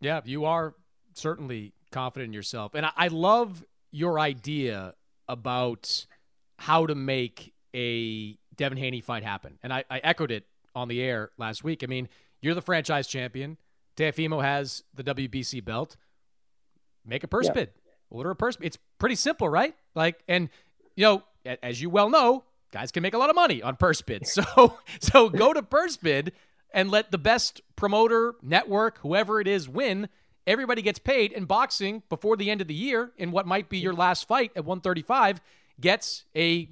Yeah, 0.00 0.20
you 0.24 0.44
are 0.44 0.74
certainly 1.14 1.72
confident 1.90 2.28
in 2.28 2.32
yourself, 2.34 2.74
and 2.74 2.86
I, 2.86 2.92
I 2.96 3.08
love 3.08 3.64
your 3.90 4.20
idea 4.20 4.94
about 5.26 6.06
how 6.58 6.86
to 6.86 6.94
make 6.94 7.52
a 7.74 8.38
Devin 8.56 8.78
Haney 8.78 9.00
fight 9.00 9.22
happen. 9.22 9.58
And 9.62 9.72
I, 9.72 9.84
I 9.90 9.98
echoed 9.98 10.30
it 10.30 10.46
on 10.74 10.88
the 10.88 11.00
air 11.02 11.30
last 11.38 11.64
week. 11.64 11.82
I 11.82 11.86
mean, 11.86 12.08
you're 12.40 12.54
the 12.54 12.62
franchise 12.62 13.06
champion. 13.06 13.56
Teofimo 13.96 14.42
has 14.42 14.82
the 14.94 15.04
WBC 15.04 15.64
belt. 15.64 15.96
Make 17.06 17.24
a 17.24 17.28
purse 17.28 17.46
yeah. 17.46 17.52
bid 17.52 17.70
order 18.10 18.30
a 18.30 18.36
person. 18.36 18.62
It's 18.64 18.78
pretty 18.98 19.16
simple, 19.16 19.48
right? 19.48 19.74
Like, 19.94 20.22
and 20.28 20.48
you 20.96 21.04
know, 21.04 21.22
as 21.62 21.82
you 21.82 21.90
well 21.90 22.08
know, 22.08 22.44
guys 22.72 22.90
can 22.92 23.02
make 23.02 23.14
a 23.14 23.18
lot 23.18 23.30
of 23.30 23.36
money 23.36 23.62
on 23.62 23.76
purse 23.76 24.00
bids. 24.00 24.38
So, 24.56 24.78
so 25.00 25.28
go 25.28 25.52
to 25.52 25.62
purse 25.62 25.96
bid 25.96 26.32
and 26.72 26.90
let 26.90 27.10
the 27.10 27.18
best 27.18 27.60
promoter, 27.76 28.34
network, 28.42 28.98
whoever 28.98 29.40
it 29.40 29.46
is, 29.46 29.68
win. 29.68 30.08
Everybody 30.46 30.82
gets 30.82 30.98
paid. 30.98 31.32
And 31.32 31.46
boxing 31.46 32.02
before 32.08 32.36
the 32.36 32.50
end 32.50 32.60
of 32.60 32.68
the 32.68 32.74
year, 32.74 33.12
in 33.16 33.30
what 33.30 33.46
might 33.46 33.68
be 33.68 33.78
your 33.78 33.94
last 33.94 34.26
fight 34.26 34.50
at 34.56 34.64
135, 34.64 35.40
gets 35.80 36.24
a 36.36 36.68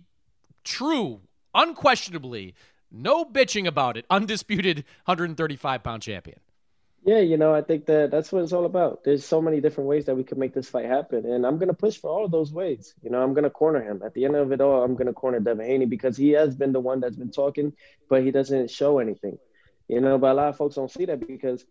true, 0.64 1.20
unquestionably, 1.54 2.54
no 2.90 3.24
bitching 3.24 3.66
about 3.66 3.96
it, 3.96 4.04
undisputed 4.10 4.84
135 5.04 5.82
pound 5.82 6.02
champion. 6.02 6.38
Yeah, 7.04 7.18
you 7.18 7.36
know, 7.36 7.52
I 7.52 7.62
think 7.62 7.86
that 7.86 8.12
that's 8.12 8.30
what 8.30 8.44
it's 8.44 8.52
all 8.52 8.64
about. 8.64 9.02
There's 9.02 9.24
so 9.24 9.42
many 9.42 9.60
different 9.60 9.88
ways 9.88 10.04
that 10.04 10.14
we 10.14 10.22
could 10.22 10.38
make 10.38 10.54
this 10.54 10.68
fight 10.68 10.84
happen, 10.84 11.26
and 11.26 11.44
I'm 11.44 11.58
gonna 11.58 11.74
push 11.74 11.96
for 11.96 12.08
all 12.08 12.24
of 12.24 12.30
those 12.30 12.52
ways. 12.52 12.94
You 13.02 13.10
know, 13.10 13.20
I'm 13.20 13.34
gonna 13.34 13.50
corner 13.50 13.82
him. 13.82 14.02
At 14.04 14.14
the 14.14 14.24
end 14.24 14.36
of 14.36 14.52
it 14.52 14.60
all, 14.60 14.84
I'm 14.84 14.94
gonna 14.94 15.12
corner 15.12 15.40
Devin 15.40 15.66
Haney 15.66 15.86
because 15.86 16.16
he 16.16 16.30
has 16.30 16.54
been 16.54 16.72
the 16.72 16.78
one 16.78 17.00
that's 17.00 17.16
been 17.16 17.32
talking, 17.32 17.72
but 18.08 18.22
he 18.22 18.30
doesn't 18.30 18.70
show 18.70 19.00
anything. 19.00 19.38
You 19.88 20.00
know, 20.00 20.16
but 20.16 20.30
a 20.30 20.34
lot 20.34 20.48
of 20.50 20.56
folks 20.56 20.76
don't 20.76 20.90
see 20.90 21.04
that 21.06 21.26
because 21.26 21.64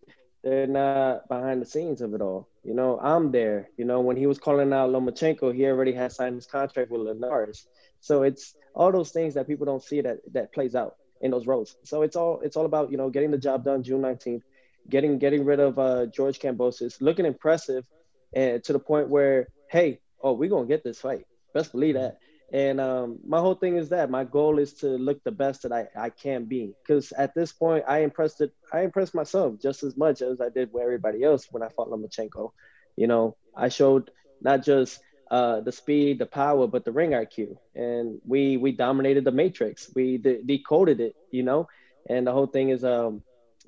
they're 0.44 0.66
not 0.66 1.28
behind 1.28 1.62
the 1.62 1.66
scenes 1.66 2.02
of 2.02 2.12
it 2.12 2.20
all. 2.20 2.48
You 2.62 2.74
know, 2.74 2.98
I'm 3.00 3.32
there. 3.32 3.70
You 3.78 3.86
know, 3.86 4.00
when 4.00 4.18
he 4.18 4.26
was 4.26 4.38
calling 4.38 4.72
out 4.72 4.90
Lomachenko, 4.90 5.54
he 5.54 5.64
already 5.66 5.92
had 5.92 6.12
signed 6.12 6.34
his 6.34 6.46
contract 6.46 6.90
with 6.90 7.00
Linares. 7.00 7.66
So 8.00 8.22
it's 8.22 8.54
all 8.74 8.92
those 8.92 9.10
things 9.10 9.34
that 9.34 9.46
people 9.46 9.66
don't 9.66 9.82
see 9.82 10.00
that 10.00 10.18
that 10.32 10.52
plays 10.52 10.74
out 10.74 10.96
in 11.20 11.30
those 11.30 11.46
roles. 11.46 11.76
So 11.84 12.02
it's 12.02 12.16
all 12.16 12.40
it's 12.40 12.56
all 12.56 12.66
about 12.66 12.90
you 12.90 12.96
know 12.96 13.10
getting 13.10 13.30
the 13.30 13.38
job 13.38 13.64
done 13.64 13.82
June 13.82 14.02
19th 14.02 14.42
getting 14.88 15.18
getting 15.18 15.44
rid 15.44 15.60
of 15.60 15.78
uh, 15.78 16.06
George 16.06 16.38
Kambosos, 16.38 17.00
looking 17.00 17.26
impressive, 17.26 17.86
and 18.34 18.62
to 18.64 18.72
the 18.72 18.78
point 18.78 19.08
where, 19.08 19.48
hey, 19.70 20.00
oh, 20.22 20.32
we're 20.32 20.50
gonna 20.50 20.66
get 20.66 20.84
this 20.84 21.00
fight. 21.00 21.24
Best 21.54 21.72
believe 21.72 21.94
that. 21.94 22.18
And 22.52 22.80
um, 22.80 23.18
my 23.26 23.40
whole 23.40 23.54
thing 23.54 23.76
is 23.76 23.88
that 23.90 24.10
my 24.10 24.24
goal 24.24 24.58
is 24.58 24.74
to 24.74 24.86
look 24.88 25.24
the 25.24 25.32
best 25.32 25.62
that 25.62 25.72
I, 25.72 25.86
I 25.96 26.10
can 26.10 26.44
be. 26.44 26.74
Because 26.82 27.10
at 27.12 27.34
this 27.34 27.50
point, 27.50 27.84
I 27.88 28.00
impressed 28.00 28.42
it. 28.42 28.52
I 28.72 28.82
impressed 28.82 29.14
myself 29.14 29.54
just 29.60 29.82
as 29.82 29.96
much 29.96 30.20
as 30.20 30.40
I 30.40 30.50
did 30.50 30.70
with 30.72 30.82
everybody 30.82 31.22
else 31.22 31.46
when 31.50 31.62
I 31.62 31.68
fought 31.68 31.88
Lomachenko. 31.88 32.52
You 32.96 33.06
know, 33.06 33.36
I 33.56 33.68
showed 33.70 34.10
not 34.42 34.64
just 34.64 35.00
uh, 35.32 35.60
the 35.60 35.72
speed, 35.72 36.18
the 36.18 36.26
power, 36.26 36.66
but 36.66 36.84
the 36.84 36.92
ring 36.92 37.12
IQ, 37.12 37.56
and 37.74 38.20
we 38.26 38.58
we 38.58 38.70
dominated 38.70 39.24
the 39.24 39.32
matrix. 39.32 39.90
We 39.94 40.18
de- 40.18 40.42
decoded 40.42 41.00
it. 41.00 41.16
You 41.30 41.42
know, 41.42 41.68
and 42.10 42.26
the 42.26 42.32
whole 42.32 42.46
thing 42.46 42.68
is 42.68 42.84
um, 42.84 43.22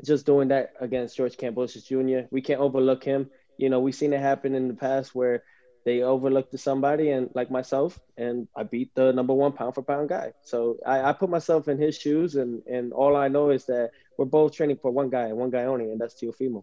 just 0.05 0.27
doing 0.27 0.49
that 0.49 0.75
against 0.79 1.17
George 1.17 1.39
Kambosos 1.39 1.87
Jr. 1.87 2.29
We 2.31 2.43
can't 2.43 2.61
overlook 2.61 3.03
him. 3.03 3.31
You 3.57 3.71
know, 3.71 3.81
we've 3.81 3.95
seen 3.95 4.13
it 4.13 4.21
happen 4.21 4.55
in 4.55 4.69
the 4.69 4.75
past 4.75 5.15
where 5.15 5.43
they 5.87 6.03
overlooked 6.03 6.59
somebody 6.61 7.11
and 7.11 7.31
like 7.35 7.51
myself, 7.51 7.99
and 8.19 8.47
I 8.55 8.65
beat 8.65 8.95
the 8.95 9.13
number 9.13 9.33
one 9.33 9.53
pound 9.53 9.75
for 9.75 9.83
pound 9.83 10.11
guy. 10.11 10.35
So 10.43 10.77
I, 10.85 11.01
I 11.01 11.13
put 11.15 11.31
myself 11.31 11.69
in 11.69 11.79
his 11.79 11.97
shoes, 11.97 12.35
and 12.35 12.63
and 12.67 12.93
all 12.93 13.17
I 13.17 13.29
know 13.29 13.49
is 13.49 13.65
that 13.67 13.91
we're 14.19 14.27
both 14.27 14.53
training 14.53 14.81
for 14.83 14.91
one 14.91 15.09
guy 15.09 15.29
and 15.29 15.39
one 15.39 15.51
guy 15.51 15.65
only, 15.65 15.87
and 15.87 15.99
that's 15.99 16.23
Teofimo. 16.23 16.63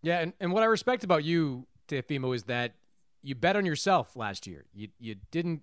Yeah, 0.00 0.20
and, 0.20 0.32
and 0.40 0.52
what 0.54 0.62
I 0.62 0.66
respect 0.66 1.04
about 1.04 1.22
you, 1.22 1.66
Teofimo, 1.86 2.34
is 2.34 2.44
that 2.44 2.72
you 3.22 3.34
bet 3.34 3.56
on 3.56 3.64
yourself 3.64 4.16
last 4.16 4.46
year. 4.46 4.64
You 4.74 4.88
you 4.98 5.16
didn't 5.30 5.62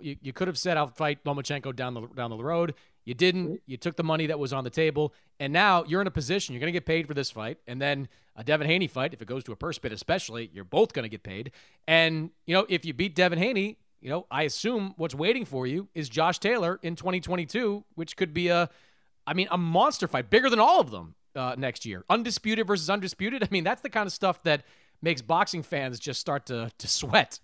you, 0.00 0.16
you 0.22 0.32
could 0.32 0.48
have 0.48 0.58
said 0.58 0.76
I'll 0.76 0.86
fight 0.86 1.24
Lomachenko 1.24 1.74
down 1.74 1.94
the 1.94 2.02
down 2.02 2.30
the 2.30 2.36
road. 2.36 2.74
You 3.04 3.14
didn't. 3.14 3.60
You 3.66 3.76
took 3.76 3.96
the 3.96 4.04
money 4.04 4.26
that 4.26 4.38
was 4.38 4.52
on 4.52 4.62
the 4.62 4.70
table, 4.70 5.14
and 5.38 5.52
now 5.52 5.84
you're 5.84 6.00
in 6.00 6.06
a 6.06 6.12
position. 6.12 6.54
You're 6.54 6.60
going 6.60 6.72
to 6.72 6.76
get 6.76 6.86
paid 6.86 7.08
for 7.08 7.14
this 7.14 7.30
fight, 7.30 7.58
and 7.66 7.80
then 7.80 8.08
a 8.36 8.44
Devin 8.44 8.66
Haney 8.66 8.86
fight. 8.86 9.12
If 9.12 9.22
it 9.22 9.26
goes 9.26 9.42
to 9.44 9.52
a 9.52 9.56
purse 9.56 9.78
bid, 9.78 9.92
especially, 9.92 10.50
you're 10.52 10.64
both 10.64 10.92
going 10.92 11.04
to 11.04 11.08
get 11.08 11.22
paid. 11.22 11.50
And 11.88 12.30
you 12.46 12.54
know, 12.54 12.66
if 12.68 12.84
you 12.84 12.92
beat 12.92 13.14
Devin 13.14 13.38
Haney, 13.38 13.78
you 14.00 14.10
know, 14.10 14.26
I 14.30 14.44
assume 14.44 14.94
what's 14.96 15.14
waiting 15.14 15.44
for 15.44 15.66
you 15.66 15.88
is 15.94 16.08
Josh 16.08 16.38
Taylor 16.38 16.78
in 16.82 16.94
2022, 16.94 17.84
which 17.94 18.16
could 18.16 18.32
be 18.32 18.48
a, 18.48 18.68
I 19.26 19.34
mean, 19.34 19.48
a 19.50 19.58
monster 19.58 20.06
fight, 20.08 20.30
bigger 20.30 20.48
than 20.48 20.58
all 20.58 20.80
of 20.80 20.90
them 20.90 21.14
uh, 21.36 21.54
next 21.58 21.84
year. 21.84 22.04
Undisputed 22.08 22.66
versus 22.66 22.88
undisputed. 22.88 23.42
I 23.42 23.48
mean, 23.50 23.64
that's 23.64 23.82
the 23.82 23.90
kind 23.90 24.06
of 24.06 24.12
stuff 24.12 24.42
that 24.44 24.62
makes 25.02 25.22
boxing 25.22 25.62
fans 25.62 25.98
just 25.98 26.20
start 26.20 26.46
to 26.46 26.70
to 26.78 26.88
sweat. 26.88 27.40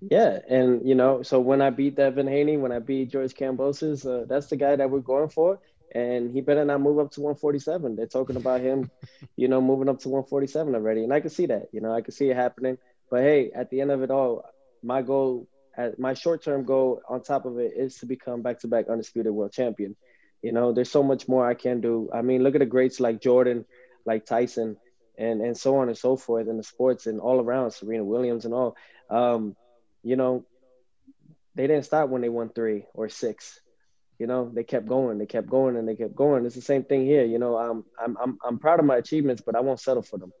Yeah, 0.00 0.38
and 0.48 0.86
you 0.88 0.94
know, 0.94 1.22
so 1.22 1.40
when 1.40 1.60
I 1.60 1.70
beat 1.70 1.96
Devin 1.96 2.26
Haney, 2.26 2.56
when 2.56 2.72
I 2.72 2.78
beat 2.78 3.10
George 3.10 3.34
Kambosos, 3.34 4.06
uh, 4.06 4.24
that's 4.26 4.46
the 4.46 4.56
guy 4.56 4.74
that 4.76 4.90
we're 4.90 5.00
going 5.00 5.28
for, 5.28 5.60
and 5.94 6.32
he 6.32 6.40
better 6.40 6.64
not 6.64 6.80
move 6.80 6.98
up 6.98 7.10
to 7.12 7.20
147. 7.20 7.96
They're 7.96 8.06
talking 8.06 8.36
about 8.36 8.62
him, 8.62 8.90
you 9.36 9.48
know, 9.48 9.60
moving 9.60 9.90
up 9.90 9.98
to 10.00 10.08
147 10.08 10.74
already, 10.74 11.04
and 11.04 11.12
I 11.12 11.20
can 11.20 11.28
see 11.28 11.46
that. 11.46 11.68
You 11.72 11.82
know, 11.82 11.92
I 11.92 12.00
can 12.00 12.12
see 12.12 12.30
it 12.30 12.36
happening. 12.36 12.78
But 13.10 13.22
hey, 13.22 13.50
at 13.54 13.68
the 13.70 13.82
end 13.82 13.90
of 13.90 14.02
it 14.02 14.10
all, 14.10 14.44
my 14.82 15.02
goal, 15.02 15.48
my 15.98 16.14
short-term 16.14 16.64
goal, 16.64 17.02
on 17.08 17.22
top 17.22 17.44
of 17.44 17.58
it, 17.58 17.72
is 17.76 17.96
to 17.96 18.06
become 18.06 18.40
back-to-back 18.40 18.88
undisputed 18.88 19.32
world 19.32 19.52
champion. 19.52 19.96
You 20.42 20.52
know, 20.52 20.72
there's 20.72 20.90
so 20.90 21.02
much 21.02 21.28
more 21.28 21.46
I 21.46 21.54
can 21.54 21.80
do. 21.80 22.08
I 22.14 22.22
mean, 22.22 22.42
look 22.42 22.54
at 22.54 22.60
the 22.60 22.66
greats 22.66 23.00
like 23.00 23.20
Jordan, 23.20 23.66
like 24.06 24.24
Tyson, 24.24 24.76
and 25.20 25.42
and 25.42 25.56
so 25.56 25.76
on 25.76 25.88
and 25.88 25.98
so 25.98 26.16
forth 26.16 26.48
in 26.48 26.56
the 26.56 26.62
sports 26.62 27.06
and 27.06 27.20
all 27.20 27.40
around 27.40 27.70
Serena 27.72 28.04
Williams 28.04 28.46
and 28.46 28.54
all. 28.54 28.76
Um, 29.10 29.54
you 30.02 30.16
know, 30.16 30.46
they 31.54 31.66
didn't 31.66 31.84
stop 31.84 32.08
when 32.08 32.22
they 32.22 32.30
won 32.30 32.48
three 32.48 32.86
or 32.94 33.08
six. 33.08 33.60
You 34.18 34.26
know, 34.26 34.50
they 34.52 34.64
kept 34.64 34.86
going, 34.86 35.18
they 35.18 35.26
kept 35.26 35.48
going, 35.48 35.76
and 35.76 35.86
they 35.86 35.94
kept 35.94 36.14
going. 36.14 36.44
It's 36.44 36.54
the 36.54 36.62
same 36.62 36.84
thing 36.84 37.04
here. 37.04 37.24
You 37.24 37.38
know, 37.38 37.56
I'm 37.56 37.84
I'm 38.02 38.16
I'm 38.18 38.38
I'm 38.44 38.58
proud 38.58 38.80
of 38.80 38.86
my 38.86 38.96
achievements, 38.96 39.42
but 39.44 39.56
I 39.56 39.60
won't 39.60 39.80
settle 39.80 40.02
for 40.02 40.18
them. 40.18 40.32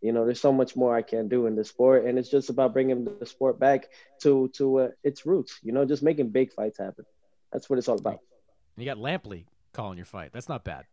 You 0.00 0.12
know, 0.12 0.24
there's 0.24 0.40
so 0.40 0.52
much 0.52 0.76
more 0.76 0.94
I 0.94 1.02
can 1.02 1.28
do 1.28 1.46
in 1.46 1.56
the 1.56 1.64
sport, 1.64 2.06
and 2.06 2.18
it's 2.18 2.30
just 2.30 2.50
about 2.50 2.72
bringing 2.72 3.04
the 3.04 3.26
sport 3.26 3.58
back 3.58 3.88
to 4.22 4.48
to 4.54 4.78
uh, 4.78 4.88
its 5.02 5.26
roots. 5.26 5.58
You 5.62 5.72
know, 5.72 5.84
just 5.84 6.02
making 6.02 6.30
big 6.30 6.52
fights 6.52 6.78
happen. 6.78 7.04
That's 7.52 7.68
what 7.68 7.78
it's 7.78 7.88
all 7.88 7.98
about. 7.98 8.20
You 8.76 8.84
got 8.84 8.98
Lampley 8.98 9.46
calling 9.72 9.98
your 9.98 10.06
fight. 10.06 10.30
That's 10.32 10.48
not 10.48 10.62
bad. 10.62 10.84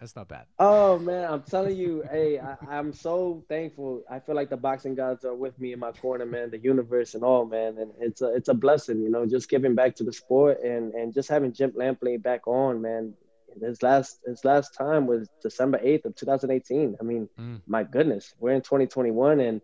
That's 0.00 0.16
not 0.16 0.28
bad. 0.28 0.46
Oh 0.58 0.98
man, 0.98 1.30
I'm 1.30 1.42
telling 1.42 1.76
you, 1.76 2.02
hey, 2.10 2.38
I, 2.38 2.78
am 2.78 2.90
so 2.94 3.44
thankful. 3.50 4.02
I 4.10 4.18
feel 4.18 4.34
like 4.34 4.48
the 4.48 4.56
boxing 4.56 4.94
gods 4.94 5.26
are 5.26 5.34
with 5.34 5.60
me 5.60 5.74
in 5.74 5.78
my 5.78 5.92
corner, 5.92 6.24
man. 6.24 6.50
The 6.50 6.58
universe 6.58 7.14
and 7.14 7.22
all, 7.22 7.44
man, 7.44 7.76
and 7.76 7.92
it's 8.00 8.22
a 8.22 8.34
it's 8.34 8.48
a 8.48 8.54
blessing, 8.54 9.02
you 9.02 9.10
know, 9.10 9.26
just 9.26 9.50
giving 9.50 9.74
back 9.74 9.96
to 9.96 10.04
the 10.04 10.12
sport 10.12 10.62
and 10.64 10.94
and 10.94 11.12
just 11.12 11.28
having 11.28 11.52
Jim 11.52 11.72
Lampley 11.72 12.20
back 12.20 12.46
on, 12.48 12.80
man. 12.80 13.12
His 13.60 13.82
last 13.82 14.20
his 14.26 14.42
last 14.42 14.74
time 14.74 15.06
was 15.06 15.28
December 15.42 15.78
8th 15.78 16.06
of 16.06 16.16
2018. 16.16 16.96
I 16.98 17.04
mean, 17.04 17.28
mm. 17.38 17.60
my 17.66 17.82
goodness, 17.82 18.34
we're 18.38 18.52
in 18.52 18.62
2021, 18.62 19.40
and 19.40 19.60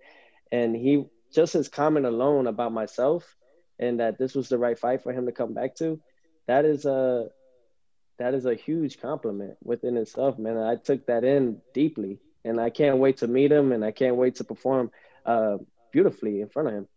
and 0.52 0.76
he 0.76 1.06
just 1.32 1.54
his 1.54 1.68
comment 1.68 2.04
alone 2.04 2.46
about 2.46 2.72
myself 2.72 3.36
and 3.78 4.00
that 4.00 4.18
this 4.18 4.34
was 4.34 4.48
the 4.48 4.58
right 4.58 4.78
fight 4.78 5.02
for 5.02 5.12
him 5.12 5.26
to 5.26 5.32
come 5.32 5.54
back 5.54 5.76
to. 5.76 6.00
That 6.46 6.64
is 6.64 6.84
a 6.84 7.28
that 8.18 8.34
is 8.34 8.46
a 8.46 8.54
huge 8.54 9.00
compliment 9.00 9.56
within 9.62 9.96
itself, 9.96 10.38
man. 10.38 10.56
I 10.56 10.76
took 10.76 11.06
that 11.06 11.24
in 11.24 11.60
deeply, 11.74 12.18
and 12.44 12.60
I 12.60 12.70
can't 12.70 12.98
wait 12.98 13.18
to 13.18 13.26
meet 13.26 13.52
him, 13.52 13.72
and 13.72 13.84
I 13.84 13.90
can't 13.90 14.16
wait 14.16 14.36
to 14.36 14.44
perform 14.44 14.90
uh, 15.24 15.58
beautifully 15.92 16.40
in 16.40 16.48
front 16.48 16.68
of 16.68 16.74
him. 16.74 16.88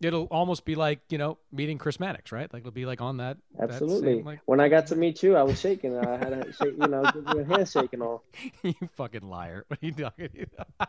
It'll 0.00 0.24
almost 0.24 0.64
be 0.64 0.74
like 0.74 1.00
you 1.08 1.18
know 1.18 1.38
meeting 1.52 1.78
Chris 1.78 1.98
Mannix, 1.98 2.32
right? 2.32 2.52
Like 2.52 2.60
it'll 2.60 2.72
be 2.72 2.86
like 2.86 3.00
on 3.00 3.18
that. 3.18 3.38
Absolutely. 3.60 4.00
That 4.00 4.16
same, 4.18 4.24
like... 4.24 4.40
When 4.46 4.60
I 4.60 4.68
got 4.68 4.86
to 4.88 4.96
meet 4.96 5.22
you, 5.22 5.36
I 5.36 5.42
was 5.42 5.60
shaking. 5.60 5.96
I 5.96 6.16
had 6.16 6.32
a 6.32 6.52
shake, 6.52 6.74
you 6.80 6.88
know, 6.88 7.02
a 7.04 7.44
handshake 7.44 7.92
and 7.92 8.02
all. 8.02 8.24
you 8.62 8.74
fucking 8.96 9.28
liar! 9.28 9.64
What 9.68 9.82
are 9.82 9.86
you 9.86 9.92
talking? 9.92 10.46
About? 10.52 10.88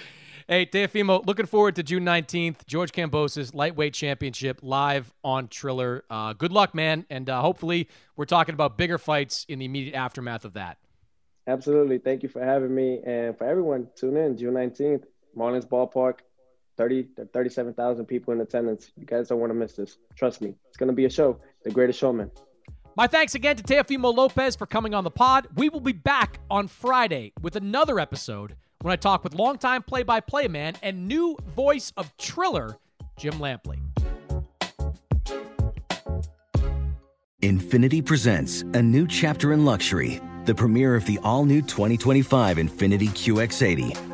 Hey, 0.47 0.67
Teofimo, 0.67 1.25
looking 1.27 1.47
forward 1.47 1.75
to 1.77 1.83
June 1.83 2.05
19th, 2.05 2.67
George 2.67 2.93
Kambosos 2.93 3.55
Lightweight 3.55 3.95
Championship 3.95 4.61
live 4.61 5.11
on 5.25 5.49
Triller. 5.49 6.05
Uh, 6.11 6.35
good 6.35 6.53
luck, 6.53 6.75
man. 6.75 7.07
And 7.09 7.31
uh, 7.31 7.41
hopefully, 7.41 7.89
we're 8.15 8.27
talking 8.27 8.53
about 8.53 8.77
bigger 8.77 8.99
fights 8.99 9.47
in 9.49 9.59
the 9.59 9.65
immediate 9.65 9.95
aftermath 9.95 10.45
of 10.45 10.53
that. 10.53 10.77
Absolutely. 11.47 11.97
Thank 11.97 12.23
you 12.23 12.29
for 12.29 12.45
having 12.45 12.75
me. 12.75 13.01
And 13.07 13.39
for 13.39 13.45
everyone, 13.47 13.89
tune 13.97 14.19
in 14.19 14.37
June 14.37 14.53
19th, 14.53 15.05
Marlins 15.35 15.67
Ballpark, 15.67 16.19
30 16.77 17.09
37,000 17.33 18.07
people 18.07 18.33
in 18.33 18.41
attendance. 18.41 18.93
You 18.97 19.07
guys 19.07 19.29
don't 19.29 19.41
want 19.41 19.51
to 19.51 19.55
miss 19.55 19.75
this. 19.75 19.99
Trust 20.17 20.41
me, 20.41 20.55
it's 20.69 20.77
going 20.77 20.89
to 20.89 20.95
be 20.95 21.05
a 21.05 21.11
show, 21.11 21.39
the 21.63 21.71
greatest 21.71 21.99
showman. 21.99 22.31
My 22.97 23.09
thanks 23.09 23.35
again 23.35 23.57
to 23.57 23.63
Teofimo 23.63 24.15
Lopez 24.15 24.55
for 24.55 24.67
coming 24.67 24.95
on 24.95 25.03
the 25.03 25.11
pod. 25.11 25.49
We 25.57 25.69
will 25.69 25.81
be 25.81 25.93
back 25.93 26.39
on 26.49 26.69
Friday 26.69 27.33
with 27.43 27.57
another 27.57 27.99
episode 27.99 28.55
when 28.83 28.93
I 28.93 28.97
talk 28.97 29.25
with 29.25 29.35
longtime 29.35 29.83
play 29.83 30.05
by 30.05 30.21
play 30.21 30.47
man 30.47 30.75
and 30.83 31.09
new 31.09 31.37
voice 31.57 31.93
of 31.97 32.17
Triller, 32.19 32.77
Jim 33.17 33.35
Lampley. 33.35 33.79
Infiniti 37.43 38.03
presents 38.05 38.63
a 38.63 38.81
new 38.81 39.07
chapter 39.07 39.53
in 39.53 39.65
luxury, 39.65 40.21
the 40.45 40.55
premiere 40.55 40.95
of 40.95 41.05
the 41.05 41.19
all 41.23 41.45
new 41.45 41.61
2025 41.61 42.59
Infiniti 42.59 43.09
QX80, 43.09 44.14